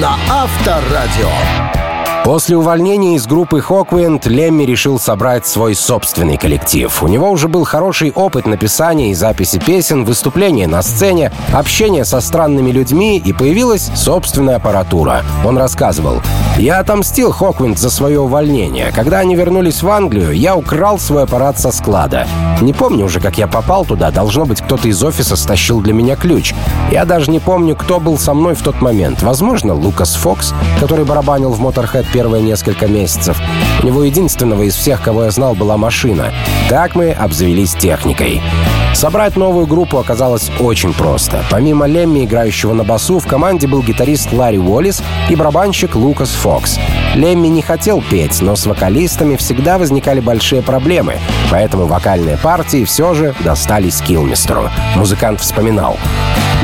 на 0.00 0.16
Авторадио. 0.28 1.79
После 2.24 2.56
увольнения 2.56 3.16
из 3.16 3.26
группы 3.26 3.60
Hawkwind 3.60 4.26
Лемми 4.26 4.64
решил 4.64 5.00
собрать 5.00 5.46
свой 5.46 5.74
собственный 5.74 6.36
коллектив. 6.36 7.02
У 7.02 7.08
него 7.08 7.30
уже 7.30 7.48
был 7.48 7.64
хороший 7.64 8.12
опыт 8.12 8.46
написания 8.46 9.10
и 9.10 9.14
записи 9.14 9.58
песен, 9.58 10.04
выступления 10.04 10.66
на 10.66 10.82
сцене, 10.82 11.32
общения 11.52 12.04
со 12.04 12.20
странными 12.20 12.70
людьми 12.70 13.18
и 13.18 13.32
появилась 13.32 13.90
собственная 13.94 14.56
аппаратура. 14.56 15.22
Он 15.46 15.56
рассказывал, 15.56 16.20
«Я 16.58 16.80
отомстил 16.80 17.32
Хоквинд 17.32 17.78
за 17.78 17.90
свое 17.90 18.20
увольнение. 18.20 18.92
Когда 18.94 19.20
они 19.20 19.34
вернулись 19.34 19.82
в 19.82 19.88
Англию, 19.88 20.32
я 20.32 20.56
украл 20.56 20.98
свой 20.98 21.22
аппарат 21.22 21.58
со 21.58 21.72
склада. 21.72 22.26
Не 22.60 22.74
помню 22.74 23.06
уже, 23.06 23.20
как 23.20 23.38
я 23.38 23.46
попал 23.46 23.86
туда. 23.86 24.10
Должно 24.10 24.44
быть, 24.44 24.60
кто-то 24.60 24.86
из 24.88 25.02
офиса 25.02 25.36
стащил 25.36 25.80
для 25.80 25.94
меня 25.94 26.16
ключ. 26.16 26.54
Я 26.92 27.06
даже 27.06 27.30
не 27.30 27.38
помню, 27.38 27.74
кто 27.74 27.98
был 27.98 28.18
со 28.18 28.34
мной 28.34 28.54
в 28.54 28.62
тот 28.62 28.82
момент. 28.82 29.22
Возможно, 29.22 29.74
Лукас 29.74 30.14
Фокс, 30.16 30.52
который 30.78 31.06
барабанил 31.06 31.52
в 31.52 31.60
Motorhead 31.60 32.09
первые 32.12 32.42
несколько 32.42 32.86
месяцев. 32.86 33.40
У 33.82 33.86
него 33.86 34.04
единственного 34.04 34.62
из 34.62 34.74
всех, 34.74 35.02
кого 35.02 35.24
я 35.24 35.30
знал, 35.30 35.54
была 35.54 35.76
машина. 35.76 36.32
Так 36.68 36.94
мы 36.94 37.12
обзавелись 37.12 37.74
техникой. 37.74 38.40
Собрать 38.94 39.36
новую 39.36 39.66
группу 39.66 39.98
оказалось 39.98 40.50
очень 40.58 40.92
просто. 40.92 41.44
Помимо 41.50 41.86
Лемми, 41.86 42.24
играющего 42.24 42.74
на 42.74 42.84
басу, 42.84 43.18
в 43.18 43.26
команде 43.26 43.66
был 43.66 43.82
гитарист 43.82 44.32
Ларри 44.32 44.58
Уоллис 44.58 45.02
и 45.28 45.36
барабанщик 45.36 45.94
Лукас 45.94 46.30
Фокс. 46.30 46.78
Лемми 47.14 47.48
не 47.48 47.62
хотел 47.62 48.02
петь, 48.02 48.40
но 48.42 48.56
с 48.56 48.66
вокалистами 48.66 49.36
всегда 49.36 49.78
возникали 49.78 50.20
большие 50.20 50.62
проблемы, 50.62 51.16
поэтому 51.50 51.86
вокальные 51.86 52.36
партии 52.36 52.84
все 52.84 53.14
же 53.14 53.34
достались 53.40 54.00
Килмистеру. 54.00 54.68
Музыкант 54.96 55.40
вспоминал. 55.40 55.96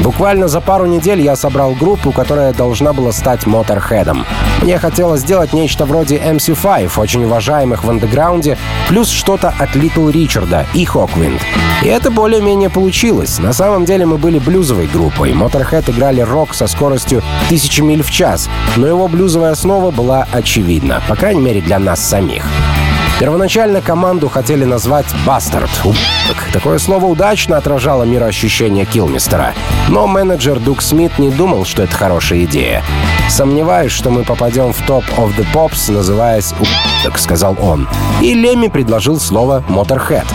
Буквально 0.03 0.47
за 0.47 0.61
пару 0.61 0.87
недель 0.87 1.23
я 1.23 1.37
собрал 1.37 1.73
группу, 1.73 2.13
которая 2.13 2.53
должна 2.53 2.93
была 2.93 3.13
стать 3.13 3.47
Моторхедом. 3.47 4.27
Мне 4.63 4.79
хотелось 4.79 5.23
сделать 5.23 5.53
нечто 5.53 5.87
вроде 5.87 6.17
MC5, 6.19 7.01
очень 7.01 7.25
уважаемых 7.25 7.83
в 7.83 7.91
андеграунде, 7.91 8.59
плюс 8.89 9.09
что-то 9.09 9.55
от 9.59 9.75
Литл 9.75 10.09
Ричарда 10.09 10.67
и 10.75 10.85
Хоквинд. 10.85 11.41
И 11.83 11.89
это 11.89 12.11
более-менее 12.17 12.71
получилось. 12.71 13.39
На 13.39 13.53
самом 13.53 13.85
деле 13.85 14.07
мы 14.07 14.17
были 14.17 14.39
блюзовой 14.39 14.87
группой. 14.87 15.33
Motorhead 15.33 15.91
играли 15.91 16.23
рок 16.23 16.55
со 16.55 16.67
скоростью 16.67 17.23
тысячи 17.51 17.83
миль 17.83 18.03
в 18.03 18.11
час, 18.11 18.49
но 18.77 18.87
его 18.87 19.07
блюзовая 19.07 19.53
основа 19.53 19.91
была 19.91 20.27
очевидна, 20.33 21.03
по 21.07 21.15
крайней 21.15 21.43
мере 21.43 21.61
для 21.61 21.79
нас 21.79 22.01
самих. 22.01 22.47
Первоначально 23.21 23.83
команду 23.83 24.29
хотели 24.29 24.65
назвать 24.65 25.07
«Бастард». 25.27 25.71
Такое 26.53 26.79
слово 26.79 27.05
удачно 27.05 27.59
отражало 27.59 28.05
мироощущение 28.05 28.87
Килмистера. 28.87 29.55
Но 29.89 30.07
менеджер 30.07 30.59
Дук 30.59 30.83
Смит 30.83 31.19
не 31.19 31.31
думал, 31.31 31.67
что 31.67 31.83
это 31.83 31.95
хорошая 31.95 32.45
идея. 32.45 32.83
«Сомневаюсь, 33.29 33.93
что 33.93 34.11
мы 34.11 34.25
попадем 34.25 34.73
в 34.73 34.87
топ 34.87 35.05
of 35.19 35.37
the 35.37 35.47
Pops, 35.55 35.93
называясь 35.93 36.53
«Ублюдок»,— 36.53 37.19
сказал 37.21 37.57
он. 37.61 37.87
И 38.23 38.33
Лемми 38.33 38.69
предложил 38.69 39.21
слово 39.21 39.63
«Motorhead». 39.69 40.27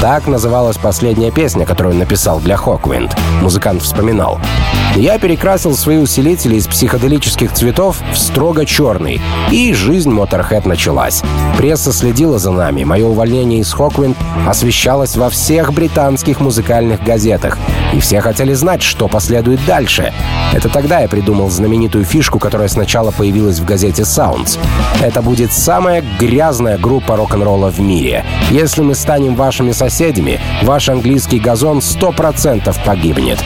Так 0.00 0.26
называлась 0.26 0.78
последняя 0.78 1.30
песня, 1.30 1.66
которую 1.66 1.94
написал 1.94 2.40
для 2.40 2.56
Хоквинд. 2.56 3.14
Музыкант 3.42 3.82
вспоминал. 3.82 4.40
«Я 4.96 5.18
перекрасил 5.18 5.76
свои 5.76 5.98
усилители 5.98 6.56
из 6.56 6.66
психоделических 6.66 7.52
цветов 7.52 7.98
в 8.12 8.18
строго 8.18 8.66
черный, 8.66 9.20
и 9.50 9.72
жизнь 9.72 10.10
Motorhead 10.10 10.66
началась. 10.66 11.22
Пресса 11.56 11.92
следила 11.92 12.38
за 12.38 12.50
нами. 12.50 12.84
Мое 12.84 13.06
увольнение 13.06 13.60
из 13.60 13.72
Хоквинд 13.72 14.16
освещалось 14.46 15.16
во 15.16 15.30
всех 15.30 15.72
британских 15.72 16.40
музыкальных 16.40 17.04
газетах, 17.04 17.56
и 17.92 18.00
все 18.00 18.20
хотели 18.20 18.52
знать, 18.52 18.82
что 18.82 19.08
последует 19.08 19.60
дальше. 19.64 20.12
Это 20.52 20.68
тогда 20.68 21.00
я 21.00 21.08
придумал 21.08 21.50
знаменитую 21.50 22.04
фишку, 22.04 22.38
которая 22.38 22.68
сначала 22.68 23.12
появилась 23.12 23.60
в 23.60 23.64
газете 23.64 24.02
Sounds. 24.02 24.58
Это 25.00 25.22
будет 25.22 25.52
самая 25.52 26.04
грязная 26.18 26.78
группа 26.78 27.16
рок-н-ролла 27.16 27.70
в 27.70 27.78
мире. 27.78 28.24
Если 28.50 28.82
мы 28.82 28.94
станем 28.94 29.36
вашими 29.36 29.70
соседями, 29.70 30.40
ваш 30.62 30.88
английский 30.88 31.38
газон 31.38 31.78
100% 31.78 32.74
погибнет. 32.84 33.38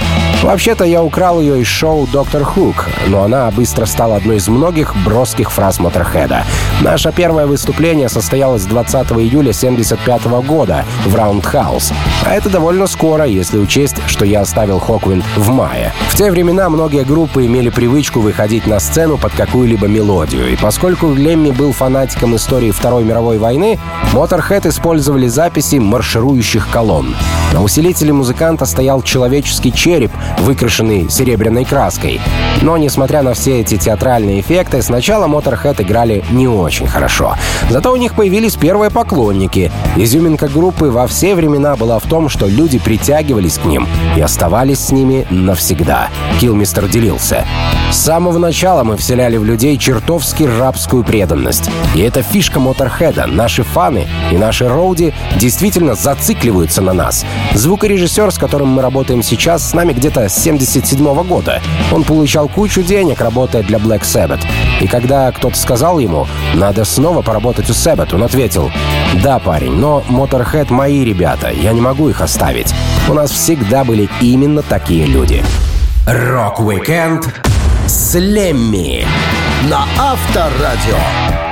Вообще-то 0.42 0.85
я 0.85 1.02
украл 1.02 1.34
знал 1.35 1.40
ее 1.40 1.62
из 1.62 1.66
шоу 1.66 2.07
«Доктор 2.07 2.44
Хук», 2.44 2.88
но 3.09 3.25
она 3.25 3.51
быстро 3.51 3.87
стала 3.87 4.16
одной 4.16 4.37
из 4.37 4.47
многих 4.47 4.94
броских 5.05 5.51
фраз 5.51 5.81
Motorhead 5.81 6.33
а. 6.33 6.44
Наше 6.81 7.12
первое 7.12 7.47
выступление 7.47 8.09
состоялось 8.09 8.64
20 8.64 8.94
июля 9.12 9.51
1975 9.51 10.27
года 10.47 10.85
в 11.05 11.14
Раундхаус. 11.14 11.92
А 12.25 12.35
это 12.35 12.49
довольно 12.51 12.87
скоро, 12.87 13.25
если 13.25 13.59
учесть, 13.59 13.97
что 14.07 14.25
я 14.25 14.42
оставил 14.42 14.79
Hawkwind 14.79 15.25
в 15.37 15.51
мае. 15.51 15.92
В 16.11 16.16
те 16.16 16.31
времена 16.31 16.68
многие 16.68 17.03
группы 17.03 17.47
имели 17.47 17.70
привычку 17.70 18.20
выходить 18.20 18.66
на 18.68 18.79
сцену 18.79 19.18
под 19.18 19.33
какую-либо 19.33 19.88
мелодию, 19.88 20.53
и 20.53 20.57
поскольку 20.57 21.12
Лемми 21.12 21.51
был 21.51 21.73
фанатиком 21.73 22.37
истории 22.37 22.70
Второй 22.70 23.03
мировой 23.03 23.38
войны, 23.38 23.81
Motorhead 24.12 24.68
использовали 24.68 25.27
записи 25.27 25.77
марширующих 25.77 26.68
колонн. 26.70 27.16
На 27.53 27.62
усилителе 27.62 28.12
музыканта 28.12 28.66
стоял 28.66 29.03
человеческий 29.03 29.73
череп, 29.73 30.12
выкрашенный 30.40 31.09
серебряной 31.25 31.65
краской. 31.65 32.21
Но, 32.61 32.77
несмотря 32.77 33.23
на 33.23 33.33
все 33.33 33.61
эти 33.61 33.77
театральные 33.79 34.41
эффекты, 34.41 34.83
сначала 34.83 35.27
Motorhead 35.27 35.83
играли 35.83 36.23
не 36.31 36.47
очень 36.47 36.87
хорошо. 36.87 37.35
Зато 37.71 37.93
у 37.93 37.97
них 37.97 38.15
появились 38.15 38.57
первые 38.57 38.91
поклонники. 38.91 39.73
Изюминка 39.97 40.49
группы 40.49 40.91
во 40.91 41.07
все 41.07 41.35
времена 41.35 41.77
была 41.77 41.99
в 41.99 42.03
том, 42.03 42.29
что 42.29 42.47
люди 42.47 42.79
притягивались 42.79 43.59
к 43.59 43.65
ним 43.65 43.89
и 44.17 44.21
оставались 44.21 44.81
с 44.81 44.93
ними 44.93 45.27
навсегда. 45.31 46.09
Килмистер 46.41 46.89
делился. 46.89 47.47
С 47.91 47.97
самого 47.97 48.39
начала 48.39 48.85
мы 48.85 48.97
вселяли 48.97 49.37
в 49.37 49.45
людей 49.45 49.79
чертовски 49.79 50.45
рабскую 50.45 51.05
преданность. 51.05 51.71
И 51.95 52.01
это 52.01 52.23
фишка 52.23 52.61
Моторхеда. 52.61 53.27
Наши 53.27 53.63
фаны 53.63 54.07
и 54.31 54.37
наши 54.37 54.69
роуди 54.69 55.15
действительно 55.37 55.95
зацикливаются 55.95 56.83
на 56.83 56.93
нас. 56.93 57.25
Звукорежиссер, 57.55 58.31
с 58.31 58.39
которым 58.39 58.69
мы 58.69 58.83
работаем 58.83 59.23
сейчас, 59.23 59.71
с 59.71 59.75
нами 59.75 59.93
где-то 59.93 60.29
с 60.29 60.35
77 60.35 61.13
-го 61.14 61.24
года. 61.24 61.62
Он 61.92 62.05
получал 62.05 62.48
кучу 62.48 62.83
денег, 62.83 63.20
работая 63.20 63.62
для 63.62 63.79
Black 63.79 64.03
Sabbath. 64.03 64.40
И 64.81 64.87
когда 64.87 65.31
кто-то 65.33 65.57
сказал 65.57 65.98
ему, 65.98 66.27
надо 66.55 66.85
снова 66.85 67.22
поработать 67.22 67.70
у 67.70 67.72
Sabbath, 67.72 68.14
он 68.14 68.22
ответил, 68.22 68.70
да, 69.22 69.38
парень, 69.38 69.72
но 69.72 70.03
Motorhead 70.09 70.72
мои 70.72 71.05
ребята, 71.05 71.50
я 71.50 71.72
не 71.72 71.81
могу 71.81 72.09
их 72.09 72.20
оставить. 72.20 72.74
У 73.09 73.14
нас 73.14 73.31
всегда 73.31 73.85
были 73.85 74.09
именно 74.20 74.62
такие 74.62 75.07
люди. 75.07 75.44
Rock-Weekend 76.07 77.42
с 77.87 78.14
Лемми 78.18 79.07
на 79.68 79.87
Авторадио. 79.98 81.43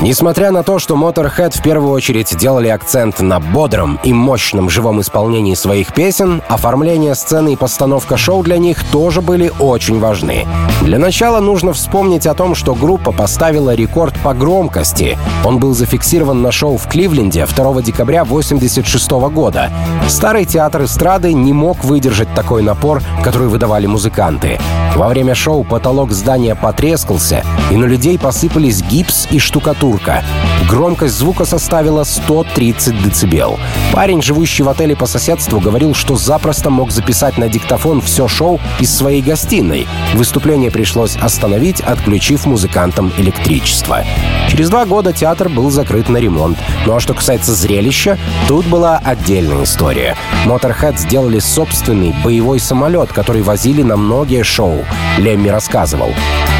Несмотря 0.00 0.52
на 0.52 0.62
то, 0.62 0.78
что 0.78 0.94
Motorhead 0.94 1.58
в 1.58 1.62
первую 1.62 1.90
очередь 1.90 2.36
делали 2.36 2.68
акцент 2.68 3.18
на 3.18 3.40
бодром 3.40 3.98
и 4.04 4.12
мощном 4.12 4.70
живом 4.70 5.00
исполнении 5.00 5.54
своих 5.54 5.92
песен, 5.92 6.40
оформление 6.48 7.16
сцены 7.16 7.54
и 7.54 7.56
постановка 7.56 8.16
шоу 8.16 8.44
для 8.44 8.58
них 8.58 8.84
тоже 8.92 9.22
были 9.22 9.52
очень 9.58 9.98
важны. 9.98 10.46
Для 10.82 11.00
начала 11.00 11.40
нужно 11.40 11.72
вспомнить 11.72 12.28
о 12.28 12.34
том, 12.34 12.54
что 12.54 12.76
группа 12.76 13.10
поставила 13.10 13.74
рекорд 13.74 14.16
по 14.20 14.34
громкости. 14.34 15.18
Он 15.44 15.58
был 15.58 15.74
зафиксирован 15.74 16.42
на 16.42 16.52
шоу 16.52 16.76
в 16.76 16.86
Кливленде 16.86 17.44
2 17.44 17.82
декабря 17.82 18.22
1986 18.22 19.10
года. 19.34 19.72
Старый 20.06 20.44
театр 20.44 20.84
эстрады 20.84 21.32
не 21.32 21.52
мог 21.52 21.82
выдержать 21.82 22.32
такой 22.34 22.62
напор, 22.62 23.02
который 23.24 23.48
выдавали 23.48 23.86
музыканты. 23.86 24.60
Во 24.94 25.08
время 25.08 25.34
шоу 25.34 25.64
потолок 25.64 26.12
здания 26.12 26.54
потрескался, 26.54 27.44
и 27.70 27.76
на 27.76 27.84
людей 27.84 28.18
посыпались 28.18 28.82
гипс 28.82 29.26
и 29.30 29.38
штукатур 29.38 29.87
штукатурка. 29.88 30.24
Громкость 30.68 31.14
звука 31.14 31.44
составила 31.44 32.04
130 32.04 32.94
дБ. 33.02 33.58
Парень, 33.92 34.22
живущий 34.22 34.62
в 34.62 34.68
отеле 34.68 34.94
по 34.94 35.06
соседству, 35.06 35.60
говорил, 35.60 35.94
что 35.94 36.16
запросто 36.16 36.70
мог 36.70 36.90
записать 36.90 37.38
на 37.38 37.48
диктофон 37.48 38.00
все 38.00 38.28
шоу 38.28 38.60
из 38.80 38.94
своей 38.94 39.22
гостиной. 39.22 39.86
Выступление 40.14 40.70
пришлось 40.70 41.16
остановить, 41.16 41.80
отключив 41.80 42.46
музыкантам 42.46 43.12
электричество. 43.16 44.04
Через 44.50 44.68
два 44.68 44.84
года 44.84 45.12
театр 45.12 45.48
был 45.48 45.70
закрыт 45.70 46.08
на 46.08 46.18
ремонт. 46.18 46.58
Ну 46.86 46.94
а 46.94 47.00
что 47.00 47.14
касается 47.14 47.54
зрелища, 47.54 48.18
тут 48.46 48.66
была 48.66 48.98
отдельная 48.98 49.64
история. 49.64 50.16
Motorhead 50.46 50.98
сделали 50.98 51.38
собственный 51.38 52.14
боевой 52.24 52.60
самолет, 52.60 53.12
который 53.12 53.42
возили 53.42 53.82
на 53.82 53.96
многие 53.96 54.42
шоу. 54.42 54.84
Лемми 55.18 55.48
рассказывал. 55.48 56.10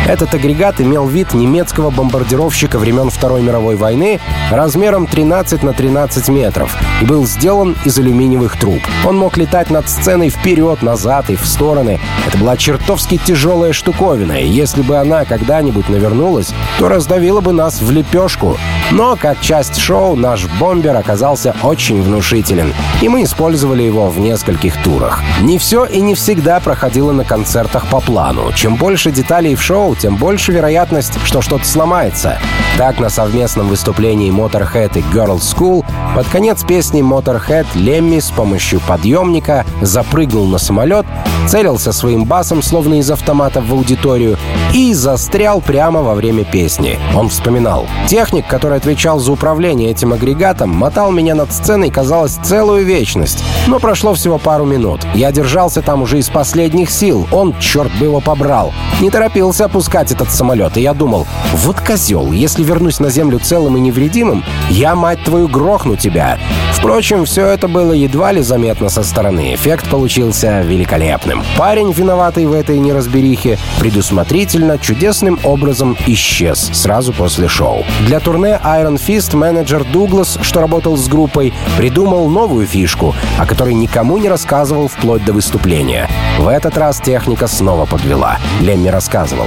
Этот 0.09 0.33
агрегат 0.33 0.81
имел 0.81 1.07
вид 1.07 1.35
немецкого 1.35 1.91
бомбардировщика 1.91 2.79
времен 2.79 3.11
Второй 3.11 3.43
мировой 3.43 3.77
войны 3.77 4.21
размером 4.51 5.07
13 5.07 5.63
на 5.63 5.75
13 5.75 6.31
метров 6.31 6.75
и 7.03 7.05
был 7.05 7.27
сделан 7.27 7.77
из 7.85 7.99
алюминиевых 7.99 8.59
труб. 8.59 8.81
Он 9.05 9.19
мог 9.19 9.37
летать 9.37 9.69
над 9.69 9.87
сценой 9.91 10.31
вперед, 10.31 10.81
назад 10.81 11.29
и 11.29 11.37
в 11.37 11.47
стороны. 11.47 12.01
Это 12.27 12.39
была 12.39 12.57
чертовски 12.57 13.21
тяжелая 13.23 13.75
штуковина, 13.75 14.41
и 14.41 14.49
если 14.49 14.81
бы 14.81 14.97
она 14.97 15.27
когда-нибудь 15.27 15.91
навернулась, 15.91 16.55
то 16.79 16.89
раздавила 16.89 17.43
бы 17.43 17.53
нас 17.53 17.83
в 17.83 17.91
лепешку. 17.91 18.57
Но 18.91 19.15
как 19.17 19.43
часть 19.43 19.77
шоу 19.77 20.17
наш 20.17 20.47
бомбер 20.59 20.97
оказался 20.97 21.55
очень 21.63 22.01
внушителен, 22.01 22.73
и 23.03 23.11
мы 23.11 23.25
использовали 23.25 23.83
его 23.83 24.09
в 24.09 24.19
нескольких 24.19 24.83
турах. 24.83 25.23
Не 25.43 25.59
все 25.59 25.85
и 25.85 26.01
не 26.01 26.15
всегда 26.15 26.61
проходило 26.61 27.13
на 27.13 27.27
концертах 27.27 27.87
по 27.89 28.01
плану. 28.01 28.51
Чем 28.55 28.77
больше 28.77 29.11
деталей 29.11 29.55
в 29.55 29.63
шоу, 29.63 29.95
тем 29.99 30.17
больше 30.17 30.53
вероятность, 30.53 31.19
что 31.25 31.43
что-то 31.43 31.67
сломается. 31.67 32.39
Так, 32.77 33.01
на 33.01 33.09
совместном 33.09 33.69
выступлении 33.69 34.33
Motorhead 34.33 34.97
и 34.99 35.03
Girls 35.13 35.41
School 35.41 35.85
под 36.15 36.29
конец 36.29 36.63
песни 36.63 37.03
Motorhead 37.03 37.67
Лемми 37.75 38.21
с 38.21 38.31
помощью 38.31 38.81
подъемника 38.81 39.67
запрыгнул 39.81 40.47
на 40.47 40.59
самолет, 40.59 41.05
целился 41.49 41.93
своим 41.93 42.25
басом, 42.25 42.63
словно 42.63 43.01
из 43.01 43.11
автомата 43.11 43.61
в 43.61 43.73
аудиторию, 43.73 44.37
и 44.73 44.95
застрял 44.95 45.61
прямо 45.61 46.03
во 46.03 46.15
время 46.15 46.45
песни. 46.45 46.99
Он 47.17 47.29
вспоминал. 47.29 47.87
Техник, 48.07 48.47
который 48.47 48.79
отвечал 48.79 49.19
за 49.19 49.33
управление 49.33 49.91
этим 49.91 50.13
агрегатом, 50.13 50.71
мотал 50.71 51.11
меня 51.11 51.35
над 51.35 51.53
сценой, 51.53 51.91
казалось, 51.91 52.39
целую 52.45 52.85
вечность. 52.85 53.43
Но 53.67 53.81
прошло 53.81 54.15
всего 54.15 54.39
пару 54.39 54.65
минут. 54.65 55.01
Я 55.15 55.33
держался 55.33 55.83
там 55.83 56.03
уже 56.03 56.19
из 56.19 56.29
последних 56.29 56.91
сил. 56.91 57.27
Он, 57.33 57.55
черт 57.59 57.91
бы 57.99 58.05
его 58.05 58.21
побрал, 58.21 58.73
не 59.01 59.11
торопился 59.11 59.65
опускать 59.89 60.13
этот 60.13 60.31
самолет. 60.31 60.77
И 60.77 60.83
я 60.83 60.93
думал, 60.93 61.27
вот 61.55 61.81
козел, 61.81 62.33
если 62.33 62.63
вернусь 62.63 63.01
на 63.01 63.09
землю 63.09 63.39
целым 63.39 63.77
и 63.79 63.81
невредимым, 63.81 64.45
я, 64.69 64.95
мать 64.95 65.25
твою, 65.25 65.49
грохну 65.49 65.97
тебя. 65.97 66.39
Впрочем, 66.73 67.25
все 67.25 67.47
это 67.47 67.69
было 67.69 67.93
едва 67.93 68.33
ли 68.33 68.43
заметно 68.43 68.91
со 68.91 69.03
стороны. 69.03 69.55
Эффект 69.55 69.89
получился 69.89 70.61
великолепным. 70.61 71.43
Парень, 71.57 71.93
виноватый 71.93 72.45
в 72.45 72.53
этой 72.53 72.79
неразберихе, 72.79 73.59
предусмотрительно, 73.81 74.79
чудесным 74.79 75.39
образом 75.43 75.97
исчез 76.07 76.71
сразу 76.73 77.15
после 77.15 77.49
шоу. 77.49 77.85
Для 78.07 78.21
турне 78.21 78.61
Iron 78.63 79.01
Fist 79.01 79.35
менеджер 79.35 79.85
Дуглас, 79.85 80.39
что 80.43 80.61
работал 80.61 80.97
с 80.99 81.09
группой, 81.09 81.55
придумал 81.79 82.29
новую 82.29 82.67
фишку, 82.67 83.15
о 83.39 83.47
которой 83.47 83.73
никому 83.73 84.19
не 84.19 84.29
рассказывал 84.29 84.89
вплоть 84.89 85.25
до 85.25 85.33
выступления. 85.33 86.09
В 86.39 86.47
этот 86.47 86.77
раз 86.77 87.01
техника 87.01 87.47
снова 87.47 87.87
подвела. 87.87 88.39
Лемми 88.61 88.89
рассказывал. 88.89 89.47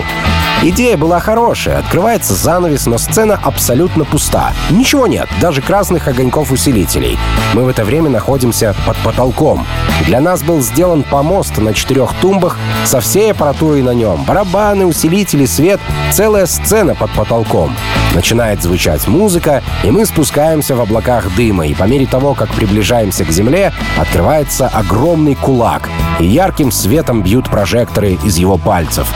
Идея 0.64 0.96
была 0.96 1.20
хорошая. 1.20 1.80
Открывается 1.80 2.36
занавес, 2.36 2.86
но 2.86 3.00
сцена 3.00 3.40
абсолютно 3.42 4.06
пуста. 4.06 4.54
Ничего 4.70 5.08
нет, 5.08 5.28
даже 5.42 5.60
красных 5.60 6.08
огоньков 6.08 6.52
усилителей. 6.52 7.18
Мы 7.56 7.64
в 7.64 7.68
это 7.68 7.84
время 7.84 8.12
находимся 8.12 8.76
под 8.86 8.96
потолком. 8.98 9.66
Для 10.06 10.22
нас 10.22 10.44
был 10.44 10.62
сделан 10.62 11.02
помост 11.02 11.58
на 11.58 11.74
четырех 11.74 12.14
тумбах 12.22 12.60
со 12.86 13.00
всей 13.00 13.32
аппаратурой 13.32 13.82
на 13.82 13.96
нем. 13.96 14.24
Барабаны, 14.24 14.86
усилители, 14.86 15.46
свет. 15.46 15.80
Целая 16.12 16.46
сцена 16.46 16.94
под 16.94 17.10
потолком. 17.12 17.76
Начинает 18.14 18.62
звучать 18.62 19.08
музыка, 19.08 19.64
и 19.84 19.92
мы 19.92 20.06
спускаемся 20.06 20.76
в 20.76 20.82
облаках 20.82 21.34
дыма, 21.36 21.68
и 21.68 21.74
по 21.74 21.86
мере 21.86 22.06
того, 22.06 22.34
как 22.34 22.50
приближаемся 22.50 23.24
к 23.24 23.32
земле, 23.32 23.74
открывается 23.98 24.68
огромный 24.68 25.36
кулак, 25.36 25.90
и 26.20 26.26
ярким 26.26 26.72
светом 26.72 27.24
бьют 27.24 27.50
прожекторы 27.50 28.18
из 28.24 28.38
его 28.38 28.58
пальцев. 28.58 29.08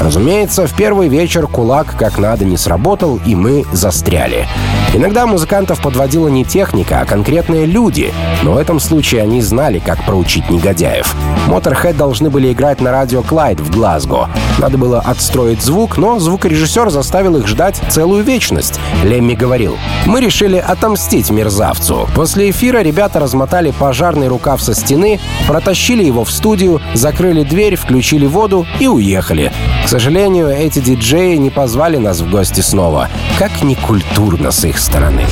Разумеется, 0.00 0.66
в 0.66 0.74
первый 0.74 1.08
вечер 1.08 1.46
кулак 1.46 1.94
как 1.98 2.18
надо 2.18 2.44
не 2.44 2.56
сработал, 2.56 3.20
и 3.26 3.34
мы 3.34 3.64
застряли. 3.72 4.46
Иногда 4.94 5.26
музыкантов 5.26 5.82
подводила 5.82 6.28
не 6.28 6.44
техника, 6.44 7.00
а 7.00 7.04
конкретные 7.04 7.66
люди, 7.66 8.12
но 8.42 8.52
в 8.52 8.56
этом 8.56 8.80
случае 8.80 9.22
они 9.22 9.42
знали, 9.42 9.80
как 9.80 10.02
проучить 10.04 10.48
негодяев. 10.48 11.14
Motorhead 11.48 11.94
должны 11.94 12.30
были 12.30 12.52
играть 12.52 12.80
на 12.80 12.90
радио 12.90 13.22
Клайд 13.22 13.60
в 13.60 13.70
Глазго. 13.70 14.28
Надо 14.58 14.78
было 14.78 15.00
отстроить 15.00 15.62
звук, 15.62 15.98
но 15.98 16.18
звукорежиссер 16.18 16.90
заставил 16.90 17.36
их 17.36 17.46
ждать 17.46 17.80
целую 17.88 18.24
вечность. 18.38 18.78
Лемми 19.02 19.34
говорил, 19.34 19.76
«Мы 20.06 20.20
решили 20.20 20.58
отомстить 20.58 21.30
мерзавцу. 21.30 22.08
После 22.14 22.50
эфира 22.50 22.82
ребята 22.82 23.18
размотали 23.18 23.72
пожарный 23.72 24.28
рукав 24.28 24.62
со 24.62 24.74
стены, 24.74 25.18
протащили 25.48 26.04
его 26.04 26.22
в 26.22 26.30
студию, 26.30 26.80
закрыли 26.94 27.42
дверь, 27.42 27.74
включили 27.74 28.26
воду 28.26 28.64
и 28.78 28.86
уехали. 28.86 29.52
К 29.84 29.88
сожалению, 29.88 30.50
эти 30.50 30.78
диджеи 30.78 31.34
не 31.34 31.50
позвали 31.50 31.96
нас 31.96 32.20
в 32.20 32.30
гости 32.30 32.60
снова. 32.60 33.08
Как 33.40 33.62
некультурно 33.62 34.52
с 34.52 34.64
их 34.64 34.78
стороны. 34.78 35.26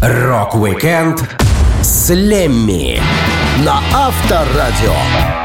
Rock-Weekend 0.00 1.24
с 1.82 2.10
Лемми 2.10 3.00
на 3.64 3.80
Авторадио. 3.92 5.43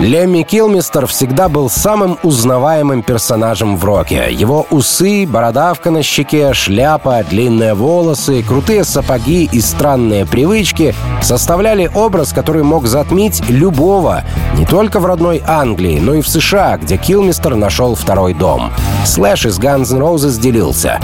Лемми 0.00 0.42
Килмистер 0.42 1.06
всегда 1.06 1.48
был 1.48 1.68
самым 1.68 2.18
узнаваемым 2.22 3.02
персонажем 3.02 3.76
в 3.76 3.84
роке. 3.84 4.28
Его 4.30 4.64
усы, 4.70 5.26
бородавка 5.26 5.90
на 5.90 6.04
щеке, 6.04 6.54
шляпа, 6.54 7.24
длинные 7.28 7.74
волосы, 7.74 8.44
крутые 8.44 8.84
сапоги 8.84 9.48
и 9.50 9.60
странные 9.60 10.24
привычки 10.24 10.94
составляли 11.20 11.90
образ, 11.92 12.32
который 12.32 12.62
мог 12.62 12.86
затмить 12.86 13.42
любого, 13.48 14.22
не 14.54 14.66
только 14.66 15.00
в 15.00 15.06
родной 15.06 15.42
Англии, 15.44 15.98
но 15.98 16.14
и 16.14 16.22
в 16.22 16.28
США, 16.28 16.78
где 16.78 16.96
Килмистер 16.96 17.56
нашел 17.56 17.96
второй 17.96 18.34
дом. 18.34 18.70
Слэш 19.04 19.46
из 19.46 19.58
Guns 19.58 19.92
N' 19.92 20.00
Roses 20.00 20.40
делился. 20.40 21.00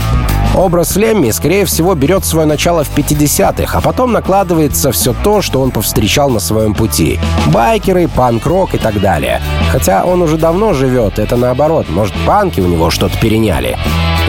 Образ 0.57 0.95
Лемми, 0.95 1.31
скорее 1.33 1.65
всего, 1.65 1.97
берет 1.97 2.25
свое 2.25 2.47
начало 2.47 2.85
в 2.85 2.97
50-х, 2.97 3.77
а 3.77 3.81
потом 3.81 4.13
накладывается 4.13 4.93
все 4.93 5.13
то, 5.13 5.43
что 5.43 5.61
он 5.61 5.73
повстречал 5.73 6.31
на 6.31 6.39
своем 6.39 6.75
пути. 6.75 7.19
Байкеры, 7.49 8.07
панк-рок 8.07 8.75
и 8.75 8.79
так 8.79 9.01
далее. 9.01 9.43
Хотя 9.73 10.05
он 10.05 10.23
уже 10.23 10.37
давно 10.37 10.73
живет, 10.73 11.19
это 11.19 11.37
наоборот, 11.37 11.89
может, 11.89 12.15
панки 12.25 12.61
у 12.61 12.69
него 12.69 12.91
что-то 12.91 13.19
переняли. 13.19 13.77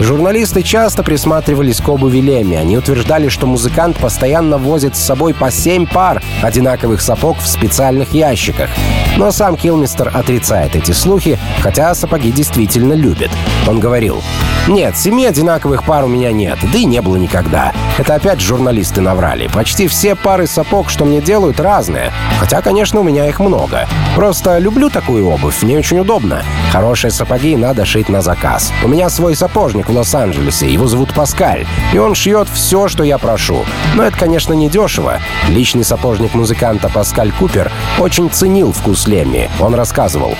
Журналисты 0.00 0.62
часто 0.62 1.02
присматривались 1.02 1.80
к 1.80 1.88
обуви 1.88 2.18
Лемми. 2.18 2.56
Они 2.56 2.76
утверждали, 2.76 3.28
что 3.28 3.46
музыкант 3.46 3.96
постоянно 3.96 4.58
возит 4.58 4.94
с 4.94 5.00
собой 5.00 5.32
по 5.32 5.50
семь 5.50 5.86
пар 5.86 6.22
одинаковых 6.42 7.00
сапог 7.00 7.38
в 7.38 7.46
специальных 7.46 8.12
ящиках. 8.12 8.68
Но 9.16 9.30
сам 9.30 9.56
Килмистер 9.56 10.10
отрицает 10.12 10.76
эти 10.76 10.92
слухи, 10.92 11.38
хотя 11.60 11.94
сапоги 11.94 12.30
действительно 12.30 12.92
любит. 12.92 13.30
Он 13.66 13.80
говорил, 13.80 14.22
«Нет, 14.68 14.98
семи 14.98 15.24
одинаковых 15.24 15.84
пар 15.84 16.04
у 16.04 16.08
меня 16.08 16.15
нет, 16.16 16.58
да 16.72 16.78
и 16.78 16.84
не 16.84 17.00
было 17.00 17.16
никогда. 17.16 17.72
Это 17.98 18.14
опять 18.14 18.40
журналисты 18.40 19.00
наврали. 19.00 19.48
Почти 19.48 19.88
все 19.88 20.14
пары 20.14 20.46
сапог, 20.46 20.90
что 20.90 21.04
мне 21.04 21.20
делают, 21.20 21.60
разные. 21.60 22.12
Хотя, 22.38 22.60
конечно, 22.62 23.00
у 23.00 23.02
меня 23.02 23.28
их 23.28 23.40
много. 23.40 23.86
Просто 24.14 24.58
люблю 24.58 24.90
такую 24.90 25.28
обувь, 25.28 25.62
мне 25.62 25.78
очень 25.78 25.98
удобно. 25.98 26.42
Хорошие 26.72 27.10
сапоги 27.10 27.56
надо 27.56 27.84
шить 27.84 28.08
на 28.08 28.22
заказ. 28.22 28.72
У 28.82 28.88
меня 28.88 29.08
свой 29.08 29.36
сапожник 29.36 29.88
в 29.88 29.96
Лос-Анджелесе. 29.96 30.72
Его 30.72 30.86
зовут 30.86 31.14
Паскаль. 31.14 31.66
И 31.92 31.98
он 31.98 32.14
шьет 32.14 32.48
все, 32.52 32.88
что 32.88 33.04
я 33.04 33.18
прошу. 33.18 33.64
Но 33.94 34.02
это, 34.02 34.18
конечно, 34.18 34.52
не 34.52 34.68
дешево. 34.68 35.18
Личный 35.48 35.84
сапожник 35.84 36.34
музыканта 36.34 36.88
Паскаль 36.88 37.32
Купер 37.32 37.70
очень 37.98 38.30
ценил 38.30 38.72
вкус 38.72 39.06
Лемми. 39.06 39.50
Он 39.60 39.74
рассказывал. 39.74 40.34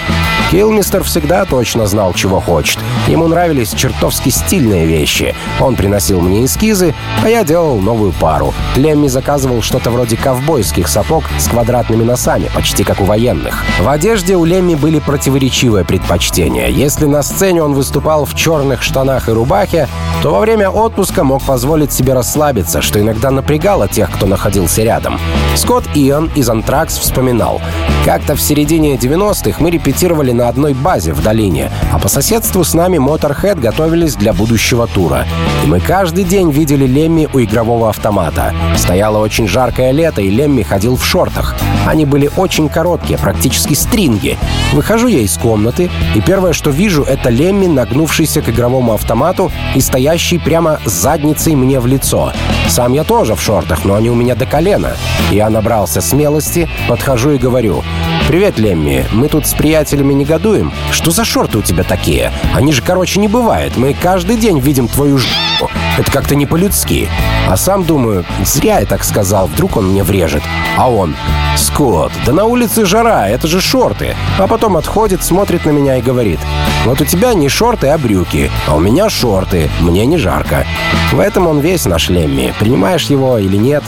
Килмистер 0.51 1.03
всегда 1.03 1.45
точно 1.45 1.87
знал, 1.87 2.13
чего 2.15 2.41
хочет. 2.41 2.79
Ему 3.09 3.27
нравились 3.27 3.73
чертовски 3.73 4.29
стильные 4.29 4.87
вещи. 4.87 5.35
Он 5.67 5.75
приносил 5.75 6.21
мне 6.21 6.45
эскизы, 6.45 6.95
а 7.25 7.29
я 7.29 7.43
делал 7.43 7.81
новую 7.81 8.13
пару. 8.13 8.55
Лемми 8.77 9.09
заказывал 9.09 9.63
что-то 9.63 9.91
вроде 9.91 10.17
ковбойских 10.17 10.87
сапог 10.87 11.25
с 11.41 11.49
квадратными 11.49 12.05
носами, 12.05 12.49
почти 12.55 12.85
как 12.85 13.01
у 13.01 13.05
военных. 13.05 13.65
В 13.81 13.89
одежде 13.89 14.37
у 14.37 14.45
Лемми 14.45 14.77
были 14.77 15.01
противоречивые 15.01 15.85
предпочтения. 15.85 16.69
Если 16.69 17.07
на 17.07 17.25
сцене 17.25 17.65
он 17.65 17.75
выступал 17.75 18.27
в 18.27 18.37
черных 18.37 18.85
штанах 18.85 19.29
и 19.29 19.33
рубахе, 19.33 19.89
то 20.23 20.31
во 20.31 20.39
время 20.39 20.71
отпуска 20.71 21.25
мог 21.25 21.43
позволить 21.43 21.93
себе 21.93 22.13
расслабиться, 22.13 22.81
что 22.81 23.01
иногда 23.01 23.33
напрягало 23.33 23.89
тех, 23.89 24.09
кто 24.13 24.27
находился 24.27 24.85
рядом. 24.85 25.19
Скотт 25.57 25.85
Ион 25.97 26.31
из 26.37 26.49
«Антракс» 26.49 26.97
вспоминал. 26.97 27.61
«Как-то 28.05 28.37
в 28.37 28.41
середине 28.41 28.95
90-х 28.95 29.57
мы 29.59 29.71
репетировали 29.71 30.31
на 30.31 30.49
одной 30.49 30.75
базе 30.75 31.13
в 31.13 31.25
долине, 31.25 31.73
а 31.93 31.99
по 31.99 32.07
соседству 32.07 32.63
с 32.63 32.73
нами 32.73 32.99
Motorhead 32.99 33.59
готовились 33.59 34.15
для 34.15 34.33
будущего 34.33 34.87
тура. 34.87 35.27
И 35.65 35.67
мы 35.67 35.81
каждый 35.81 36.25
день 36.25 36.51
видели 36.51 36.87
Лемми 36.87 37.29
у 37.33 37.41
игрового 37.41 37.89
автомата. 37.89 38.55
Стояло 38.77 39.19
очень 39.19 39.49
жаркое 39.49 39.91
лето, 39.91 40.21
и 40.21 40.31
Лемми 40.31 40.63
ходил 40.63 40.97
в 40.97 41.05
шортах. 41.05 41.57
Они 41.87 42.05
были 42.05 42.31
очень 42.37 42.69
короткие, 42.69 43.19
практически 43.19 43.75
стринги. 43.75 44.39
Выхожу 44.73 45.09
я 45.09 45.21
из 45.21 45.37
комнаты, 45.37 45.91
и 46.15 46.21
первое, 46.21 46.53
что 46.53 46.71
вижу, 46.71 47.03
это 47.03 47.31
Лемми, 47.31 47.67
нагнувшийся 47.67 48.43
к 48.43 48.49
игровому 48.49 48.95
автомату 48.95 49.51
и 49.75 49.81
стоящий 49.81 50.39
прямо 50.39 50.81
задницей 50.85 51.55
мне 51.55 51.81
в 51.81 51.87
лицо. 51.87 52.33
Сам 52.69 52.93
я 52.93 53.05
тоже 53.05 53.35
в 53.35 53.43
шортах, 53.43 53.85
но 53.85 53.95
они 53.95 54.11
у 54.11 54.15
меня 54.15 54.35
до 54.35 54.47
колена. 54.47 54.93
Я 55.31 55.51
набрался 55.51 56.01
смелости, 56.01 56.69
подхожу 56.89 57.33
и 57.33 57.39
говорю, 57.39 57.83
«Привет, 58.29 58.59
Лемми, 58.59 59.07
мы 59.13 59.29
тут 59.29 59.47
с 59.47 59.55
приятелями 59.55 60.13
негодуем. 60.13 60.73
Что 60.91 61.13
за 61.13 61.25
шорты 61.25 61.59
у 61.59 61.63
тебя 61.63 61.85
такие? 61.85 62.33
Они 62.53 62.73
же, 62.73 62.83
короче, 62.83 63.21
не 63.21 63.29
бывает. 63.29 63.77
Мы 63.77 63.95
каждый 63.95 64.37
день 64.37 64.59
видим 64.59 64.89
твою 64.89 65.17
жопу. 65.17 65.71
Это 65.97 66.11
как-то 66.11 66.35
не 66.35 66.45
по-людски. 66.45 67.09
А 67.49 67.57
сам 67.57 67.85
думаю, 67.85 68.25
зря 68.45 68.81
я 68.81 68.87
так 68.87 69.05
сказал, 69.05 69.47
вдруг 69.47 69.77
он 69.77 69.91
мне 69.91 70.03
врежет. 70.03 70.43
А 70.77 70.91
он, 70.91 71.15
Скотт, 71.57 72.11
да 72.27 72.33
на 72.33 72.47
улице 72.47 72.85
жара, 72.85 73.29
это 73.29 73.47
же 73.47 73.61
шорты. 73.61 74.17
А 74.41 74.49
потом 74.49 74.77
отходит, 74.77 75.23
смотрит 75.23 75.65
на 75.65 75.71
меня 75.71 75.97
и 75.97 76.03
говорит, 76.03 76.41
вот 76.87 77.01
у 77.01 77.05
тебя 77.05 77.35
не 77.35 77.49
шорты, 77.49 77.89
а 77.89 77.99
брюки, 77.99 78.49
а 78.69 78.77
у 78.77 78.79
меня 78.79 79.11
шорты, 79.11 79.69
мне 79.81 80.07
не 80.07 80.19
жарко. 80.19 80.65
В 81.13 81.19
этом 81.19 81.49
он 81.49 81.59
весь 81.59 81.85
наш 81.85 82.09
Лемми. 82.09 82.55
Принимаешь 82.61 83.07
его 83.07 83.39
или 83.39 83.57
нет, 83.57 83.83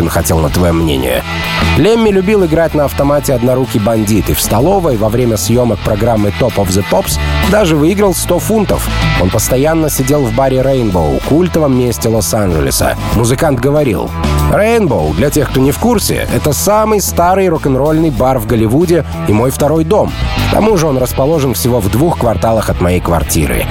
он 0.00 0.08
хотел 0.08 0.38
на 0.38 0.48
твое 0.48 0.72
мнение. 0.72 1.22
Лемми 1.76 2.08
любил 2.08 2.46
играть 2.46 2.74
на 2.74 2.86
автомате 2.86 3.34
«Однорукий 3.34 3.80
бандит» 3.80 4.30
и 4.30 4.34
в 4.34 4.40
столовой 4.40 4.96
во 4.96 5.10
время 5.10 5.36
съемок 5.36 5.78
программы 5.80 6.32
Top 6.40 6.54
of 6.54 6.68
the 6.68 6.82
Pops 6.90 7.18
даже 7.50 7.76
выиграл 7.76 8.14
100 8.14 8.38
фунтов. 8.38 8.88
Он 9.20 9.28
постоянно 9.28 9.90
сидел 9.90 10.22
в 10.22 10.34
баре 10.34 10.58
Rainbow, 10.58 11.22
культовом 11.28 11.78
месте 11.78 12.08
Лос-Анджелеса. 12.08 12.96
Музыкант 13.14 13.60
говорил, 13.60 14.10
Rainbow, 14.50 15.14
для 15.14 15.28
тех, 15.28 15.50
кто 15.50 15.60
не 15.60 15.70
в 15.70 15.78
курсе, 15.78 16.26
это 16.34 16.54
самый 16.54 17.02
старый 17.02 17.48
рок-н-ролльный 17.48 18.10
бар 18.10 18.38
в 18.38 18.46
Голливуде 18.46 19.04
и 19.28 19.32
мой 19.32 19.50
второй 19.50 19.84
дом. 19.84 20.10
К 20.48 20.54
тому 20.54 20.78
же 20.78 20.86
он 20.86 20.96
расположен 20.96 21.52
всего 21.52 21.80
в 21.80 21.90
двух 21.90 22.18
кварталах 22.18 22.37
от 22.44 22.80
моей 22.80 23.00
квартиры. 23.00 23.66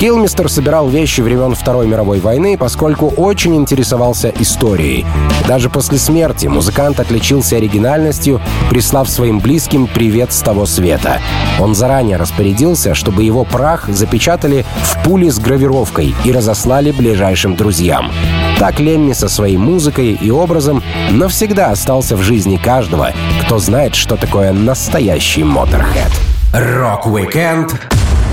Килмистер 0.00 0.50
собирал 0.50 0.88
вещи 0.88 1.20
времен 1.20 1.54
Второй 1.54 1.86
мировой 1.86 2.18
войны, 2.18 2.58
поскольку 2.58 3.08
очень 3.08 3.54
интересовался 3.54 4.32
историей. 4.38 5.06
Даже 5.46 5.70
после 5.70 5.98
смерти 5.98 6.46
музыкант 6.46 7.00
отличился 7.00 7.56
оригинальностью, 7.56 8.40
прислав 8.70 9.08
своим 9.08 9.38
близким 9.38 9.86
привет 9.86 10.32
с 10.32 10.40
того 10.40 10.66
света. 10.66 11.20
Он 11.60 11.74
заранее 11.74 12.16
распорядился, 12.16 12.94
чтобы 12.94 13.22
его 13.22 13.44
прах 13.44 13.88
запечатали 13.88 14.64
в 14.82 15.04
пуле 15.04 15.30
с 15.30 15.38
гравировкой 15.38 16.14
и 16.24 16.32
разослали 16.32 16.90
ближайшим 16.90 17.54
друзьям. 17.54 18.10
Так 18.58 18.80
Лемми 18.80 19.12
со 19.12 19.28
своей 19.28 19.56
музыкой 19.56 20.12
и 20.12 20.30
образом 20.30 20.82
навсегда 21.10 21.70
остался 21.70 22.16
в 22.16 22.22
жизни 22.22 22.56
каждого, 22.56 23.12
кто 23.42 23.58
знает, 23.58 23.94
что 23.94 24.16
такое 24.16 24.52
настоящий 24.52 25.42
Motorhead. 25.42 26.12
Рок-викенд 26.52 27.74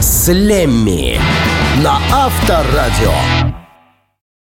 с 0.01 0.31
Лемми 0.33 1.19
на 1.83 1.99
Авторадио. 2.11 3.60